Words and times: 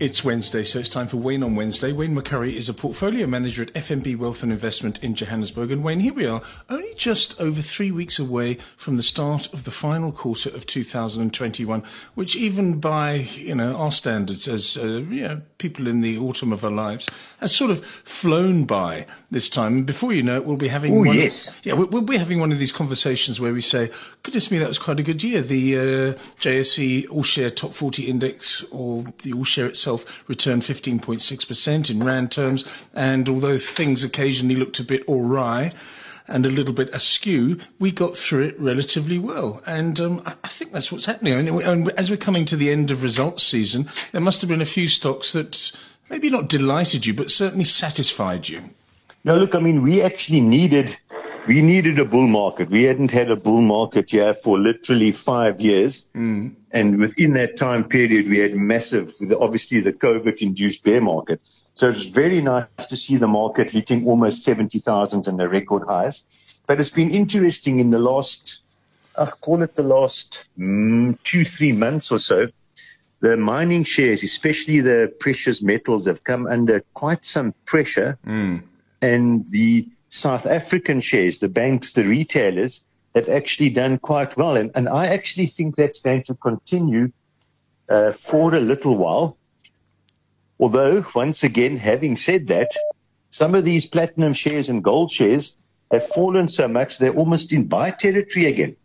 It's 0.00 0.24
Wednesday, 0.24 0.64
so 0.64 0.78
it's 0.78 0.88
time 0.88 1.08
for 1.08 1.18
Wayne 1.18 1.42
on 1.42 1.56
Wednesday. 1.56 1.92
Wayne 1.92 2.16
McCurrie 2.16 2.56
is 2.56 2.70
a 2.70 2.72
portfolio 2.72 3.26
manager 3.26 3.64
at 3.64 3.74
FNB 3.74 4.16
Wealth 4.16 4.42
and 4.42 4.50
Investment 4.50 5.04
in 5.04 5.14
Johannesburg. 5.14 5.70
And 5.70 5.84
Wayne, 5.84 6.00
here 6.00 6.14
we 6.14 6.24
are, 6.24 6.40
only 6.70 6.94
just 6.94 7.38
over 7.38 7.60
three 7.60 7.90
weeks 7.90 8.18
away 8.18 8.54
from 8.78 8.96
the 8.96 9.02
start 9.02 9.52
of 9.52 9.64
the 9.64 9.70
final 9.70 10.10
quarter 10.10 10.48
of 10.48 10.64
2021, 10.64 11.82
which 12.14 12.34
even 12.34 12.80
by 12.80 13.12
you 13.12 13.54
know 13.54 13.76
our 13.76 13.92
standards, 13.92 14.48
as 14.48 14.78
uh, 14.78 14.86
you 14.86 15.28
know, 15.28 15.42
people 15.58 15.86
in 15.86 16.00
the 16.00 16.16
autumn 16.16 16.50
of 16.50 16.64
our 16.64 16.70
lives, 16.70 17.06
has 17.40 17.54
sort 17.54 17.70
of 17.70 17.84
flown 17.84 18.64
by 18.64 19.04
this 19.30 19.50
time. 19.50 19.76
And 19.76 19.86
before 19.86 20.14
you 20.14 20.22
know 20.22 20.36
it, 20.36 20.46
we'll 20.46 20.56
be 20.56 20.68
having 20.68 20.94
oh 20.94 21.04
one 21.04 21.14
yes, 21.14 21.48
of, 21.48 21.66
yeah, 21.66 21.74
we'll, 21.74 21.88
we'll, 21.88 22.00
be 22.00 22.16
having 22.16 22.40
one 22.40 22.52
of 22.52 22.58
these 22.58 22.72
conversations 22.72 23.38
where 23.38 23.52
we 23.52 23.60
say, 23.60 23.90
"Goodness 24.22 24.50
me, 24.50 24.56
that 24.60 24.68
was 24.68 24.78
quite 24.78 24.98
a 24.98 25.02
good 25.02 25.22
year." 25.22 25.42
The 25.42 25.78
uh, 25.78 25.82
JSE 26.40 27.06
All 27.10 27.22
Share 27.22 27.50
Top 27.50 27.74
40 27.74 28.08
Index, 28.08 28.64
or 28.70 29.04
the 29.24 29.34
All 29.34 29.44
Share 29.44 29.66
itself 29.66 29.89
returned 30.28 30.62
15.6% 30.62 31.90
in 31.90 32.04
Rand 32.04 32.32
terms. 32.32 32.64
And 32.94 33.28
although 33.28 33.58
things 33.58 34.04
occasionally 34.04 34.56
looked 34.56 34.80
a 34.80 34.84
bit 34.84 35.02
awry, 35.08 35.72
and 36.30 36.46
a 36.46 36.50
little 36.50 36.72
bit 36.72 36.88
askew, 36.94 37.58
we 37.78 37.90
got 37.90 38.16
through 38.16 38.44
it 38.44 38.60
relatively 38.60 39.18
well. 39.18 39.62
And 39.66 39.98
um, 40.00 40.22
I 40.44 40.48
think 40.48 40.72
that's 40.72 40.90
what's 40.90 41.06
happening. 41.06 41.34
And 41.34 41.90
as 41.92 42.08
we're 42.08 42.16
coming 42.16 42.44
to 42.46 42.56
the 42.56 42.70
end 42.70 42.90
of 42.90 43.02
results 43.02 43.42
season, 43.42 43.90
there 44.12 44.20
must 44.20 44.40
have 44.40 44.48
been 44.48 44.62
a 44.62 44.66
few 44.66 44.88
stocks 44.88 45.32
that 45.32 45.72
maybe 46.08 46.30
not 46.30 46.48
delighted 46.48 47.04
you, 47.04 47.14
but 47.14 47.30
certainly 47.30 47.64
satisfied 47.64 48.48
you. 48.48 48.70
No, 49.24 49.36
look, 49.36 49.54
I 49.54 49.60
mean, 49.60 49.82
we 49.82 50.00
actually 50.00 50.40
needed 50.40 50.96
we 51.46 51.62
needed 51.62 51.98
a 51.98 52.04
bull 52.04 52.26
market. 52.26 52.70
We 52.70 52.84
hadn't 52.84 53.10
had 53.10 53.30
a 53.30 53.36
bull 53.36 53.60
market 53.60 54.10
here 54.10 54.34
for 54.34 54.58
literally 54.58 55.12
five 55.12 55.60
years. 55.60 56.04
Mm. 56.14 56.54
And 56.70 56.98
within 56.98 57.32
that 57.34 57.56
time 57.56 57.84
period, 57.84 58.28
we 58.28 58.38
had 58.38 58.54
massive, 58.54 59.12
obviously 59.38 59.80
the 59.80 59.92
COVID 59.92 60.38
induced 60.38 60.84
bear 60.84 61.00
market. 61.00 61.40
So 61.74 61.88
it's 61.88 62.04
very 62.04 62.42
nice 62.42 62.66
to 62.88 62.96
see 62.96 63.16
the 63.16 63.26
market 63.26 63.70
hitting 63.70 64.06
almost 64.06 64.44
70,000 64.44 65.26
and 65.26 65.40
the 65.40 65.48
record 65.48 65.86
highs. 65.86 66.24
But 66.66 66.78
it's 66.78 66.90
been 66.90 67.10
interesting 67.10 67.80
in 67.80 67.90
the 67.90 67.98
last, 67.98 68.60
I 69.16 69.26
call 69.26 69.62
it 69.62 69.74
the 69.74 69.82
last 69.82 70.44
mm, 70.58 71.18
two, 71.24 71.44
three 71.44 71.72
months 71.72 72.12
or 72.12 72.18
so. 72.18 72.48
The 73.20 73.36
mining 73.36 73.84
shares, 73.84 74.22
especially 74.22 74.80
the 74.80 75.12
precious 75.20 75.62
metals, 75.62 76.06
have 76.06 76.24
come 76.24 76.46
under 76.46 76.82
quite 76.94 77.24
some 77.24 77.54
pressure. 77.64 78.18
Mm. 78.26 78.62
And 79.02 79.46
the 79.48 79.88
South 80.10 80.44
African 80.44 81.00
shares, 81.00 81.38
the 81.38 81.48
banks, 81.48 81.92
the 81.92 82.04
retailers, 82.04 82.82
have 83.14 83.28
actually 83.28 83.70
done 83.70 83.98
quite 83.98 84.36
well. 84.36 84.56
And, 84.56 84.72
and 84.74 84.88
I 84.88 85.06
actually 85.06 85.46
think 85.46 85.76
that's 85.76 86.00
going 86.00 86.24
to 86.24 86.34
continue 86.34 87.12
uh, 87.88 88.12
for 88.12 88.54
a 88.54 88.60
little 88.60 88.96
while. 88.96 89.38
Although, 90.58 91.06
once 91.14 91.44
again, 91.44 91.76
having 91.78 92.16
said 92.16 92.48
that, 92.48 92.70
some 93.30 93.54
of 93.54 93.64
these 93.64 93.86
platinum 93.86 94.32
shares 94.32 94.68
and 94.68 94.82
gold 94.82 95.12
shares 95.12 95.56
have 95.90 96.06
fallen 96.06 96.48
so 96.48 96.68
much 96.68 96.98
they're 96.98 97.14
almost 97.14 97.52
in 97.52 97.66
buy 97.66 97.90
territory 97.90 98.46
again. 98.46 98.76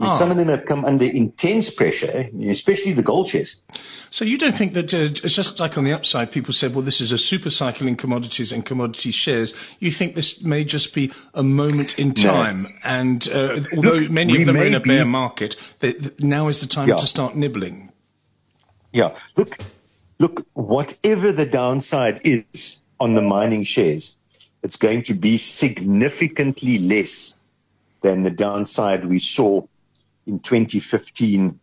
I 0.00 0.04
mean, 0.04 0.12
oh. 0.12 0.14
Some 0.14 0.30
of 0.30 0.38
them 0.38 0.48
have 0.48 0.64
come 0.64 0.86
under 0.86 1.04
intense 1.04 1.68
pressure, 1.68 2.30
especially 2.48 2.94
the 2.94 3.02
gold 3.02 3.28
shares. 3.28 3.60
So 4.08 4.24
you 4.24 4.38
don't 4.38 4.56
think 4.56 4.72
that 4.72 4.94
uh, 4.94 4.98
it's 5.22 5.34
just 5.34 5.60
like 5.60 5.76
on 5.76 5.84
the 5.84 5.92
upside, 5.92 6.32
people 6.32 6.54
said, 6.54 6.74
well, 6.74 6.82
this 6.82 7.02
is 7.02 7.12
a 7.12 7.18
super 7.18 7.50
cycle 7.50 7.86
in 7.86 7.96
commodities 7.96 8.50
and 8.50 8.64
commodity 8.64 9.10
shares. 9.10 9.52
You 9.78 9.90
think 9.90 10.14
this 10.14 10.42
may 10.42 10.64
just 10.64 10.94
be 10.94 11.12
a 11.34 11.42
moment 11.42 11.98
in 11.98 12.14
time, 12.14 12.62
no. 12.62 12.68
and 12.86 13.28
uh, 13.28 13.60
although 13.76 13.92
Look, 13.92 14.10
many 14.10 14.40
of 14.40 14.46
them 14.46 14.56
are 14.56 14.64
in 14.64 14.74
a 14.74 14.80
bear 14.80 15.04
be... 15.04 15.10
market, 15.10 15.56
they, 15.80 15.94
now 16.18 16.48
is 16.48 16.62
the 16.62 16.66
time 16.66 16.88
yeah. 16.88 16.96
to 16.96 17.06
start 17.06 17.36
nibbling. 17.36 17.92
Yeah. 18.92 19.18
Look, 19.36 19.58
look, 20.18 20.46
whatever 20.54 21.32
the 21.32 21.46
downside 21.46 22.22
is 22.24 22.78
on 22.98 23.14
the 23.14 23.22
mining 23.22 23.64
shares, 23.64 24.16
it's 24.62 24.76
going 24.76 25.02
to 25.04 25.14
be 25.14 25.36
significantly 25.36 26.78
less 26.78 27.34
than 28.00 28.22
the 28.22 28.30
downside 28.30 29.04
we 29.04 29.18
saw 29.18 29.62
in 30.30 30.38
2015, 30.38 31.58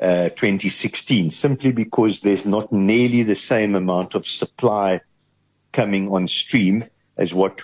uh, 0.00 0.28
2016, 0.30 1.30
simply 1.30 1.70
because 1.70 2.20
there's 2.20 2.44
not 2.44 2.72
nearly 2.72 3.22
the 3.22 3.36
same 3.36 3.76
amount 3.76 4.14
of 4.16 4.26
supply 4.26 5.00
coming 5.72 6.10
on 6.10 6.26
stream 6.26 6.84
as 7.16 7.32
what 7.32 7.62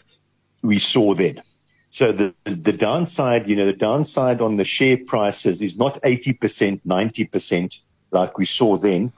we 0.63 0.79
saw 0.79 1.15
then. 1.15 1.43
So 1.91 2.13
the, 2.13 2.35
the 2.45 2.73
downside, 2.73 3.49
you 3.49 3.57
know, 3.57 3.67
the 3.67 3.73
downside 3.73 4.41
on 4.41 4.57
the 4.57 4.65
share 4.65 4.97
prices 4.97 5.61
is 5.61 5.77
not 5.77 6.01
80%, 6.03 6.83
90% 6.83 7.81
like 8.13 8.39
we 8.39 8.47
saw 8.47 8.77
then. 8.77 9.13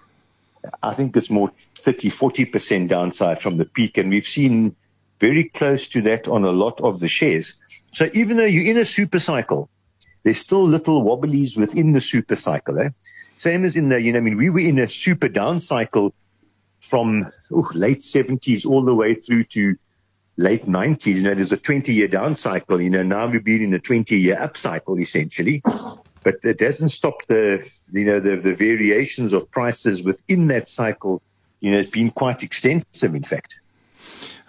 I 0.83 0.95
think 0.95 1.15
it's 1.17 1.29
more 1.29 1.53
30, 1.77 2.09
40% 2.09 2.89
downside 2.89 3.43
from 3.43 3.59
the 3.59 3.67
peak. 3.67 3.99
And 3.99 4.09
we've 4.09 4.27
seen 4.27 4.75
very 5.21 5.45
close 5.45 5.89
to 5.91 6.03
that 6.03 6.29
on 6.29 6.45
a 6.45 6.51
lot 6.51 6.81
of 6.81 7.01
the 7.01 7.09
shares. 7.09 7.53
So 7.91 8.09
even 8.15 8.39
though 8.39 8.45
you're 8.45 8.71
in 8.71 8.79
a 8.79 8.87
super 8.87 9.19
cycle, 9.19 9.69
there's 10.23 10.39
still 10.39 10.65
little 10.65 11.03
wobblies 11.03 11.57
within 11.57 11.93
the 11.93 12.01
super 12.01 12.37
cycle. 12.37 12.79
Eh? 12.79 12.91
Same 13.37 13.65
as 13.65 13.77
in 13.77 13.89
the, 13.89 14.01
you 14.01 14.13
know, 14.13 14.19
I 14.19 14.23
mean, 14.23 14.37
we 14.37 14.51
were 14.51 14.61
in 14.61 14.79
a 14.79 14.87
super 14.87 15.29
down 15.29 15.61
cycle 15.61 16.15
from 16.81 17.31
ooh, 17.51 17.69
late 17.75 18.01
70s 18.01 18.67
all 18.67 18.85
the 18.85 18.95
way 18.95 19.15
through 19.15 19.45
to 19.45 19.77
late 20.37 20.65
90s. 20.65 21.07
You 21.07 21.23
know, 21.23 21.35
there's 21.35 21.53
a 21.53 21.57
20 21.57 21.93
year 21.93 22.09
down 22.09 22.37
cycle. 22.37 22.81
You 22.81 22.91
know, 22.91 23.03
now 23.03 23.27
we've 23.27 23.45
been 23.45 23.63
in 23.63 23.75
a 23.75 23.79
20 23.79 24.19
year 24.19 24.41
up 24.41 24.57
cycle 24.57 24.99
essentially. 24.99 25.63
But 26.25 26.37
it 26.45 26.59
doesn't 26.59 26.91
stop 26.91 27.27
the, 27.27 27.69
you 27.93 28.05
know, 28.05 28.21
the, 28.21 28.37
the 28.37 28.55
variations 28.55 29.33
of 29.33 29.51
prices 29.51 30.05
within 30.05 30.49
that 30.49 30.69
cycle. 30.69 31.21
You 31.61 31.73
know, 31.73 31.79
it's 31.79 31.91
been 31.91 32.11
quite 32.11 32.43
extensive, 32.43 33.15
in 33.15 33.25
fact. 33.25 33.59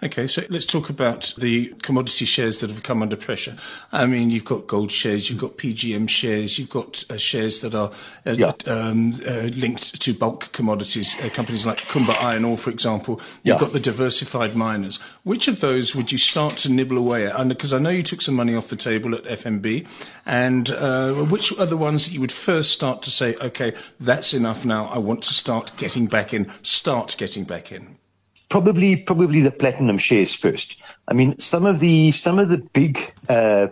Okay, 0.04 0.26
so 0.26 0.42
let's 0.50 0.66
talk 0.66 0.90
about 0.90 1.32
the 1.38 1.68
commodity 1.80 2.26
shares 2.26 2.60
that 2.60 2.68
have 2.68 2.82
come 2.82 3.00
under 3.00 3.16
pressure. 3.16 3.56
I 3.90 4.04
mean, 4.04 4.30
you've 4.30 4.44
got 4.44 4.66
gold 4.66 4.92
shares, 4.92 5.30
you've 5.30 5.38
got 5.38 5.52
PGM 5.52 6.10
shares, 6.10 6.58
you've 6.58 6.68
got 6.68 7.02
uh, 7.08 7.16
shares 7.16 7.60
that 7.60 7.74
are 7.74 7.90
uh, 8.26 8.32
yeah. 8.32 8.52
um, 8.66 9.14
uh, 9.26 9.48
linked 9.54 10.02
to 10.02 10.12
bulk 10.12 10.52
commodities, 10.52 11.16
uh, 11.22 11.30
companies 11.30 11.64
like 11.64 11.78
Kumba 11.78 12.22
Iron 12.22 12.44
Ore, 12.44 12.58
for 12.58 12.68
example. 12.68 13.18
You've 13.44 13.54
yeah. 13.54 13.60
got 13.60 13.72
the 13.72 13.80
diversified 13.80 14.54
miners. 14.54 14.98
Which 15.22 15.48
of 15.48 15.60
those 15.60 15.94
would 15.94 16.12
you 16.12 16.18
start 16.18 16.58
to 16.58 16.70
nibble 16.70 16.98
away 16.98 17.26
at? 17.26 17.48
Because 17.48 17.72
I 17.72 17.78
know 17.78 17.88
you 17.88 18.02
took 18.02 18.20
some 18.20 18.34
money 18.34 18.54
off 18.54 18.68
the 18.68 18.76
table 18.76 19.14
at 19.14 19.24
FNB, 19.24 19.86
and 20.26 20.70
uh, 20.70 21.14
which 21.14 21.58
are 21.58 21.64
the 21.64 21.78
ones 21.78 22.04
that 22.04 22.12
you 22.12 22.20
would 22.20 22.30
first 22.30 22.72
start 22.72 23.00
to 23.02 23.10
say, 23.10 23.36
okay, 23.40 23.72
that's 24.00 24.34
enough 24.34 24.66
now, 24.66 24.84
I 24.88 24.98
want 24.98 25.22
to 25.22 25.32
start 25.32 25.72
getting 25.78 26.08
back 26.08 26.34
in, 26.34 26.50
start 26.60 27.14
getting 27.16 27.44
back 27.44 27.72
in? 27.72 27.96
Probably 28.48 28.96
probably 28.96 29.40
the 29.40 29.50
platinum 29.50 29.98
shares 29.98 30.34
first. 30.34 30.76
I 31.06 31.14
mean, 31.14 31.38
some 31.38 31.66
of 31.66 31.80
the 31.80 32.12
some 32.12 32.38
of 32.38 32.48
the 32.48 32.58
big 32.58 33.12
uh, 33.28 33.68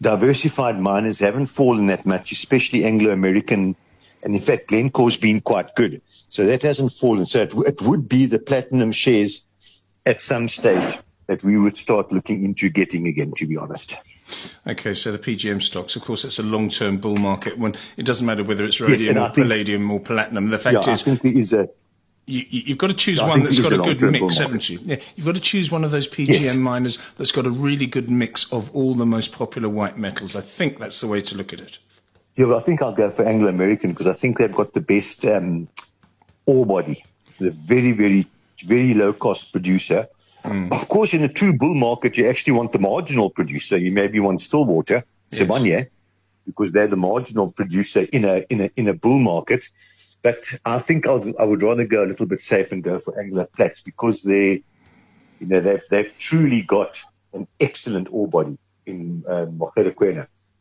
diversified 0.00 0.78
miners 0.78 1.20
haven't 1.20 1.46
fallen 1.46 1.86
that 1.86 2.04
much, 2.04 2.32
especially 2.32 2.84
Anglo 2.84 3.10
American, 3.10 3.76
and 4.22 4.34
in 4.34 4.40
fact, 4.40 4.68
Glencore's 4.68 5.16
been 5.16 5.40
quite 5.40 5.74
good, 5.74 6.02
so 6.28 6.46
that 6.46 6.62
hasn't 6.62 6.92
fallen. 6.92 7.26
So 7.26 7.42
it, 7.42 7.54
it 7.66 7.82
would 7.82 8.08
be 8.08 8.26
the 8.26 8.38
platinum 8.38 8.92
shares 8.92 9.42
at 10.04 10.20
some 10.20 10.48
stage 10.48 10.98
that 11.26 11.44
we 11.44 11.58
would 11.58 11.76
start 11.76 12.12
looking 12.12 12.44
into 12.44 12.68
getting 12.68 13.06
again, 13.06 13.32
to 13.36 13.46
be 13.46 13.56
honest. 13.56 13.96
Okay, 14.66 14.94
so 14.94 15.12
the 15.12 15.18
PGM 15.18 15.62
stocks, 15.62 15.96
of 15.96 16.02
course, 16.02 16.24
it's 16.24 16.38
a 16.38 16.42
long-term 16.42 16.98
bull 16.98 17.16
market. 17.16 17.58
When 17.58 17.74
it 17.96 18.04
doesn't 18.04 18.26
matter 18.26 18.42
whether 18.44 18.64
it's 18.64 18.80
rhodium 18.80 19.16
yes, 19.16 19.30
or 19.30 19.34
think, 19.34 19.46
palladium 19.46 19.90
or 19.90 20.00
platinum. 20.00 20.50
The 20.50 20.58
fact 20.58 20.74
yeah, 20.74 20.92
is, 20.92 21.02
I 21.02 21.04
think 21.04 21.22
there 21.22 21.32
is 21.32 21.52
a 21.52 21.68
you, 22.26 22.62
have 22.68 22.78
got 22.78 22.88
to 22.88 22.94
choose 22.94 23.20
one 23.20 23.40
that's 23.40 23.58
got 23.58 23.72
a 23.72 23.94
good 23.94 24.12
mix, 24.12 24.38
haven't 24.38 24.68
you? 24.70 24.78
Yeah, 24.82 24.96
you've 25.16 25.26
got 25.26 25.34
to 25.34 25.40
choose 25.40 25.70
one 25.70 25.84
of 25.84 25.90
those 25.90 26.08
PGM 26.08 26.28
yes. 26.28 26.56
miners 26.56 26.98
that's 27.18 27.32
got 27.32 27.46
a 27.46 27.50
really 27.50 27.86
good 27.86 28.10
mix 28.10 28.50
of 28.52 28.74
all 28.74 28.94
the 28.94 29.06
most 29.06 29.32
popular 29.32 29.68
white 29.68 29.98
metals. 29.98 30.36
I 30.36 30.40
think 30.40 30.78
that's 30.78 31.00
the 31.00 31.08
way 31.08 31.20
to 31.22 31.36
look 31.36 31.52
at 31.52 31.60
it. 31.60 31.78
Yeah, 32.36 32.46
well, 32.46 32.58
I 32.58 32.62
think 32.62 32.80
I'll 32.80 32.92
go 32.92 33.10
for 33.10 33.24
Anglo 33.26 33.48
American 33.48 33.90
because 33.90 34.06
I 34.06 34.12
think 34.12 34.38
they've 34.38 34.52
got 34.52 34.72
the 34.72 34.80
best 34.80 35.26
um, 35.26 35.68
ore 36.46 36.64
body. 36.64 37.04
The 37.38 37.50
very, 37.50 37.92
very, 37.92 38.26
very 38.64 38.94
low 38.94 39.12
cost 39.12 39.52
producer. 39.52 40.08
Mm. 40.44 40.72
Of 40.72 40.88
course, 40.88 41.14
in 41.14 41.22
a 41.22 41.28
true 41.28 41.56
bull 41.56 41.74
market, 41.74 42.16
you 42.16 42.28
actually 42.28 42.54
want 42.54 42.72
the 42.72 42.78
marginal 42.78 43.30
producer. 43.30 43.76
You 43.76 43.92
maybe 43.92 44.20
want 44.20 44.40
Stillwater, 44.40 45.04
yes. 45.30 45.86
Because 46.46 46.72
they're 46.72 46.88
the 46.88 46.96
marginal 46.96 47.52
producer 47.52 48.00
in 48.00 48.24
a 48.24 48.44
in 48.48 48.60
a 48.62 48.70
in 48.74 48.88
a 48.88 48.94
bull 48.94 49.18
market. 49.18 49.64
But 50.22 50.52
I 50.64 50.78
think 50.78 51.06
I'll, 51.06 51.22
I 51.38 51.44
would 51.44 51.62
rather 51.62 51.84
go 51.84 52.04
a 52.04 52.06
little 52.06 52.26
bit 52.26 52.42
safe 52.42 52.70
and 52.72 52.82
go 52.82 52.98
for 53.00 53.18
Anglo 53.18 53.44
Plats 53.56 53.80
because 53.80 54.22
they, 54.22 54.62
you 55.40 55.46
know, 55.46 55.60
they've, 55.60 55.82
they've 55.90 56.12
truly 56.18 56.62
got 56.62 57.00
an 57.32 57.48
excellent 57.60 58.08
ore 58.12 58.28
body 58.28 58.58
in 58.86 59.24
um, 59.26 59.60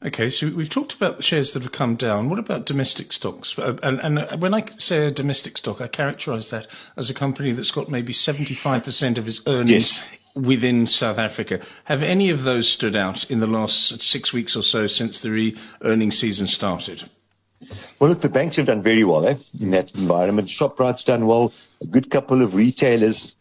Okay, 0.03 0.31
so 0.31 0.49
we've 0.49 0.69
talked 0.69 0.93
about 0.93 1.17
the 1.17 1.23
shares 1.23 1.53
that 1.53 1.61
have 1.61 1.71
come 1.71 1.95
down. 1.95 2.27
What 2.27 2.39
about 2.39 2.65
domestic 2.65 3.11
stocks? 3.11 3.57
Uh, 3.57 3.77
and, 3.83 3.99
and, 3.99 4.19
uh, 4.19 4.37
when 4.37 4.53
I 4.55 4.65
say 4.77 5.05
a 5.05 5.11
domestic 5.11 5.59
stock, 5.59 5.79
I 5.79 5.87
characterise 5.87 6.49
that 6.49 6.65
as 6.97 7.11
a 7.11 7.13
company 7.13 7.51
that's 7.51 7.69
got 7.69 7.87
maybe 7.87 8.13
75% 8.13 9.19
of 9.19 9.27
its 9.27 9.41
earnings 9.45 9.99
yes. 9.99 10.31
within 10.35 10.87
South 10.87 11.19
Africa. 11.19 11.59
Have 11.83 12.01
any 12.01 12.31
of 12.31 12.43
those 12.43 12.67
stood 12.67 12.95
out 12.95 13.29
in 13.29 13.41
the 13.41 13.47
last 13.47 14.01
six 14.01 14.33
weeks 14.33 14.55
or 14.55 14.63
so 14.63 14.87
since 14.87 15.19
the 15.19 15.29
re- 15.29 15.57
earnings 15.83 16.17
season 16.17 16.47
started? 16.47 17.07
Well, 17.99 18.09
look, 18.09 18.21
the 18.21 18.29
banks 18.29 18.55
have 18.55 18.65
done 18.65 18.81
very 18.81 19.03
well 19.03 19.25
eh, 19.27 19.35
in 19.59 19.71
that 19.71 19.95
environment. 19.95 20.47
Shoprite's 20.47 21.03
done 21.03 21.27
well. 21.27 21.53
A 21.81 21.85
good 21.85 22.09
couple 22.09 22.41
of 22.41 22.55
retailers 22.55 23.31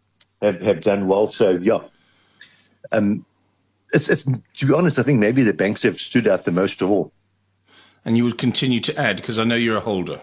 have, 0.43 0.61
have 0.61 0.81
done 0.81 1.07
well. 1.07 1.31
So, 1.31 1.53
yeah. 1.53 1.79
Um, 2.93 3.25
it's, 3.93 4.11
it's, 4.11 4.23
to 4.23 4.67
be 4.67 4.75
honest, 4.75 4.99
I 4.99 5.03
think 5.03 5.21
maybe 5.21 5.43
the 5.43 5.55
banks 5.55 5.83
have 5.85 5.97
stood 5.97 6.29
out 6.29 6.45
the 6.45 6.53
most 6.53 6.83
of 6.83 6.91
all. 6.91 7.13
And 8.05 8.17
you 8.17 8.25
would 8.25 8.39
continue 8.39 8.81
to 8.81 8.97
add 8.99 9.17
because 9.17 9.39
I 9.39 9.45
know 9.45 9.57
you're 9.57 9.77
a 9.77 9.81
holder. 9.81 10.21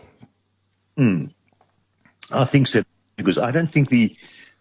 Mm, 0.97 1.33
I 2.31 2.45
think 2.45 2.67
so 2.67 2.83
because 3.17 3.37
I 3.37 3.51
don't 3.51 3.69
think 3.69 3.89
the 3.89 4.15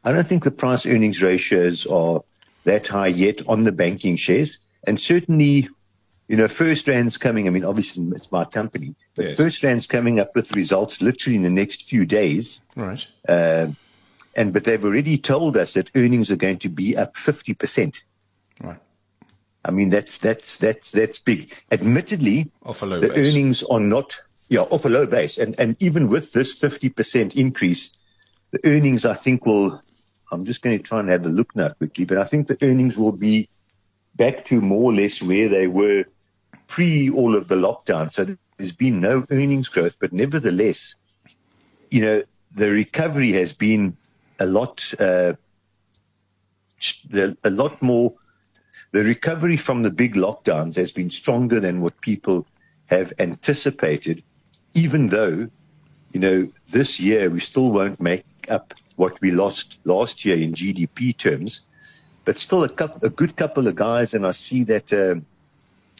I 0.04 0.12
don't 0.12 0.26
think 0.26 0.44
the 0.44 0.50
price 0.50 0.86
earnings 0.86 1.22
ratios 1.22 1.86
are 1.86 2.22
that 2.64 2.88
high 2.88 3.08
yet 3.08 3.48
on 3.48 3.62
the 3.62 3.72
banking 3.72 4.16
shares, 4.16 4.58
and 4.86 5.00
certainly 5.00 5.68
you 6.28 6.36
know, 6.36 6.44
FirstRand's 6.44 7.18
coming. 7.18 7.46
I 7.46 7.50
mean, 7.50 7.64
obviously 7.64 8.04
it's 8.08 8.32
my 8.32 8.44
company, 8.44 8.94
but 9.14 9.28
yes. 9.28 9.36
FirstRand's 9.36 9.86
coming 9.86 10.18
up 10.18 10.34
with 10.34 10.56
results 10.56 11.00
literally 11.00 11.36
in 11.36 11.42
the 11.42 11.50
next 11.50 11.88
few 11.88 12.04
days. 12.04 12.60
Right. 12.74 13.06
Uh, 13.28 13.68
and 14.34 14.52
but 14.52 14.64
they've 14.64 14.84
already 14.84 15.18
told 15.18 15.56
us 15.56 15.74
that 15.74 15.90
earnings 15.94 16.30
are 16.30 16.36
going 16.36 16.58
to 16.58 16.68
be 16.68 16.96
up 16.96 17.16
fifty 17.16 17.54
percent. 17.54 18.02
Right. 18.60 18.78
I 19.64 19.70
mean, 19.70 19.88
that's 19.88 20.18
that's 20.18 20.58
that's 20.58 20.92
that's 20.92 21.20
big. 21.20 21.52
Admittedly, 21.70 22.50
off 22.64 22.82
a 22.82 22.86
low 22.86 23.00
the 23.00 23.08
base. 23.08 23.18
earnings 23.18 23.62
are 23.62 23.80
not 23.80 24.14
yeah 24.48 24.60
off 24.60 24.84
a 24.84 24.88
low 24.88 25.06
base, 25.06 25.38
and 25.38 25.54
and 25.58 25.76
even 25.80 26.08
with 26.08 26.32
this 26.32 26.54
fifty 26.54 26.88
percent 26.88 27.36
increase, 27.36 27.90
the 28.50 28.60
earnings 28.64 29.04
I 29.04 29.14
think 29.14 29.46
will. 29.46 29.82
I'm 30.32 30.44
just 30.44 30.60
going 30.60 30.76
to 30.76 30.82
try 30.82 30.98
and 30.98 31.08
have 31.08 31.24
a 31.24 31.28
look 31.28 31.54
now 31.54 31.68
quickly, 31.68 32.04
but 32.04 32.18
I 32.18 32.24
think 32.24 32.48
the 32.48 32.58
earnings 32.60 32.96
will 32.96 33.12
be 33.12 33.48
back 34.16 34.44
to 34.46 34.60
more 34.60 34.90
or 34.90 34.92
less 34.92 35.22
where 35.22 35.48
they 35.48 35.68
were 35.68 36.04
pre 36.66 37.10
all 37.10 37.36
of 37.36 37.48
the 37.48 37.56
lockdown. 37.56 38.12
So 38.12 38.36
there's 38.56 38.72
been 38.72 39.00
no 39.00 39.26
earnings 39.30 39.68
growth, 39.68 39.96
but 39.98 40.12
nevertheless, 40.12 40.94
you 41.90 42.00
know, 42.00 42.22
the 42.54 42.70
recovery 42.70 43.32
has 43.32 43.52
been 43.52 43.96
a 44.38 44.46
lot, 44.46 44.92
uh, 44.98 45.34
a 47.44 47.50
lot 47.50 47.82
more. 47.82 48.14
The 48.92 49.04
recovery 49.04 49.56
from 49.56 49.82
the 49.82 49.90
big 49.90 50.14
lockdowns 50.14 50.76
has 50.76 50.92
been 50.92 51.10
stronger 51.10 51.60
than 51.60 51.80
what 51.80 52.00
people 52.00 52.46
have 52.86 53.12
anticipated, 53.18 54.22
even 54.74 55.08
though, 55.08 55.48
you 56.12 56.20
know, 56.20 56.52
this 56.70 56.98
year 56.98 57.28
we 57.28 57.40
still 57.40 57.70
won't 57.70 58.00
make 58.00 58.24
up 58.48 58.74
what 58.96 59.20
we 59.20 59.30
lost 59.30 59.76
last 59.84 60.24
year 60.24 60.36
in 60.36 60.54
GDP 60.54 61.14
terms, 61.14 61.60
but 62.24 62.38
still 62.38 62.64
a, 62.64 62.68
couple, 62.68 63.06
a 63.06 63.10
good 63.10 63.36
couple 63.36 63.66
of 63.66 63.74
guys, 63.74 64.14
and 64.14 64.26
I 64.26 64.30
see 64.30 64.64
that. 64.64 64.92
Uh, 64.92 65.16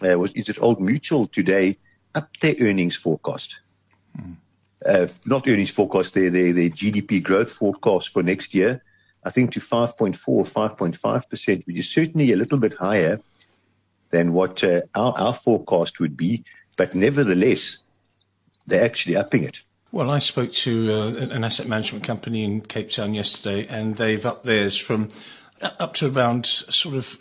uh, 0.02 0.18
was, 0.18 0.32
is 0.32 0.48
it 0.48 0.62
Old 0.62 0.80
Mutual 0.80 1.26
today 1.26 1.78
up 2.14 2.36
their 2.38 2.54
earnings 2.60 2.96
forecast? 2.96 3.58
Mm. 4.18 4.36
Uh, 4.84 5.06
not 5.26 5.48
earnings 5.48 5.70
forecast, 5.70 6.14
their, 6.14 6.30
their, 6.30 6.52
their 6.52 6.70
GDP 6.70 7.22
growth 7.22 7.50
forecast 7.52 8.12
for 8.12 8.22
next 8.22 8.54
year, 8.54 8.82
I 9.24 9.30
think 9.30 9.52
to 9.52 9.60
5.4 9.60 10.28
or 10.28 10.44
5.5%, 10.44 11.66
which 11.66 11.76
is 11.76 11.90
certainly 11.90 12.32
a 12.32 12.36
little 12.36 12.58
bit 12.58 12.74
higher 12.74 13.20
than 14.10 14.32
what 14.32 14.62
uh, 14.62 14.82
our, 14.94 15.12
our 15.18 15.34
forecast 15.34 15.98
would 15.98 16.16
be. 16.16 16.44
But 16.76 16.94
nevertheless, 16.94 17.78
they're 18.66 18.84
actually 18.84 19.16
upping 19.16 19.44
it. 19.44 19.64
Well, 19.92 20.10
I 20.10 20.18
spoke 20.18 20.52
to 20.52 20.92
uh, 20.92 21.06
an 21.34 21.42
asset 21.42 21.68
management 21.68 22.04
company 22.04 22.44
in 22.44 22.60
Cape 22.60 22.90
Town 22.90 23.14
yesterday, 23.14 23.66
and 23.66 23.96
they've 23.96 24.24
upped 24.24 24.44
theirs 24.44 24.76
from 24.76 25.08
up 25.60 25.94
to 25.94 26.10
around 26.10 26.44
sort 26.44 26.96
of 26.96 27.16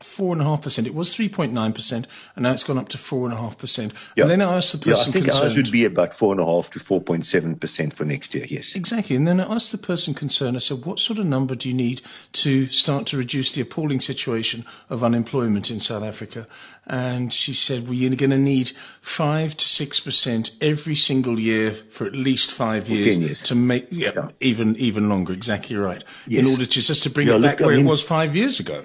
four 0.00 0.32
and 0.32 0.40
a 0.40 0.44
half 0.44 0.62
percent. 0.62 0.86
It 0.86 0.94
was 0.94 1.14
three 1.14 1.28
point 1.28 1.52
nine 1.52 1.72
percent, 1.72 2.06
and 2.34 2.42
now 2.42 2.52
it's 2.52 2.64
gone 2.64 2.78
up 2.78 2.88
to 2.90 2.98
four 2.98 3.26
and 3.26 3.34
a 3.34 3.36
half 3.36 3.58
percent. 3.58 3.92
Yeah. 4.16 4.24
And 4.24 4.30
then 4.30 4.42
I 4.42 4.56
asked 4.56 4.72
the 4.72 4.78
person 4.78 4.90
yeah, 4.90 5.00
I 5.00 5.12
think 5.12 5.24
concerned, 5.26 5.44
ours 5.44 5.56
would 5.56 5.70
be 5.70 5.84
about 5.84 6.14
four 6.14 6.32
and 6.32 6.40
a 6.40 6.44
half 6.44 6.70
to 6.70 6.80
four 6.80 7.00
point 7.00 7.26
seven 7.26 7.56
percent 7.56 7.94
for 7.94 8.04
next 8.04 8.34
year. 8.34 8.46
Yes, 8.48 8.74
exactly. 8.74 9.16
And 9.16 9.26
then 9.26 9.40
I 9.40 9.54
asked 9.54 9.72
the 9.72 9.78
person 9.78 10.14
concerned. 10.14 10.56
I 10.56 10.60
said, 10.60 10.84
"What 10.84 10.98
sort 10.98 11.18
of 11.18 11.26
number 11.26 11.54
do 11.54 11.68
you 11.68 11.74
need 11.74 12.02
to 12.32 12.66
start 12.68 13.06
to 13.08 13.16
reduce 13.16 13.52
the 13.52 13.60
appalling 13.60 14.00
situation 14.00 14.64
of 14.88 15.04
unemployment 15.04 15.70
in 15.70 15.80
South 15.80 16.02
Africa?" 16.02 16.46
And 16.86 17.32
she 17.32 17.54
said, 17.54 17.84
"Well, 17.84 17.94
you're 17.94 18.14
going 18.16 18.30
to 18.30 18.38
need 18.38 18.72
five 19.00 19.56
to 19.56 19.64
six 19.64 20.00
percent 20.00 20.50
every 20.60 20.96
single 20.96 21.38
year 21.38 21.72
for 21.72 22.06
at 22.06 22.14
least 22.14 22.52
five 22.52 22.88
years, 22.88 23.18
years. 23.18 23.42
to 23.44 23.54
make 23.54 23.86
yeah, 23.90 24.12
yeah, 24.14 24.28
even 24.40 24.76
even 24.76 25.08
longer. 25.08 25.32
Exactly 25.32 25.76
right. 25.76 26.02
Yes. 26.26 26.44
In 26.44 26.50
order 26.50 26.66
to 26.66 26.80
just 26.80 27.02
to 27.02 27.10
bring 27.10 27.28
it 27.28 27.42
back 27.42 27.60
look, 27.60 27.66
where 27.66 27.74
I 27.74 27.76
mean, 27.76 27.86
it 27.86 27.88
was 27.88 28.02
five 28.02 28.34
years 28.34 28.60
ago." 28.60 28.84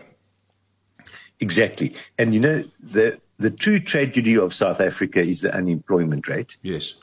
Exactly. 1.39 1.95
And 2.17 2.33
you 2.33 2.39
know, 2.39 2.63
the, 2.79 3.19
the 3.37 3.51
true 3.51 3.79
tragedy 3.79 4.37
of 4.37 4.53
South 4.53 4.81
Africa 4.81 5.21
is 5.21 5.41
the 5.41 5.53
unemployment 5.53 6.27
rate. 6.27 6.57
Yes. 6.61 6.93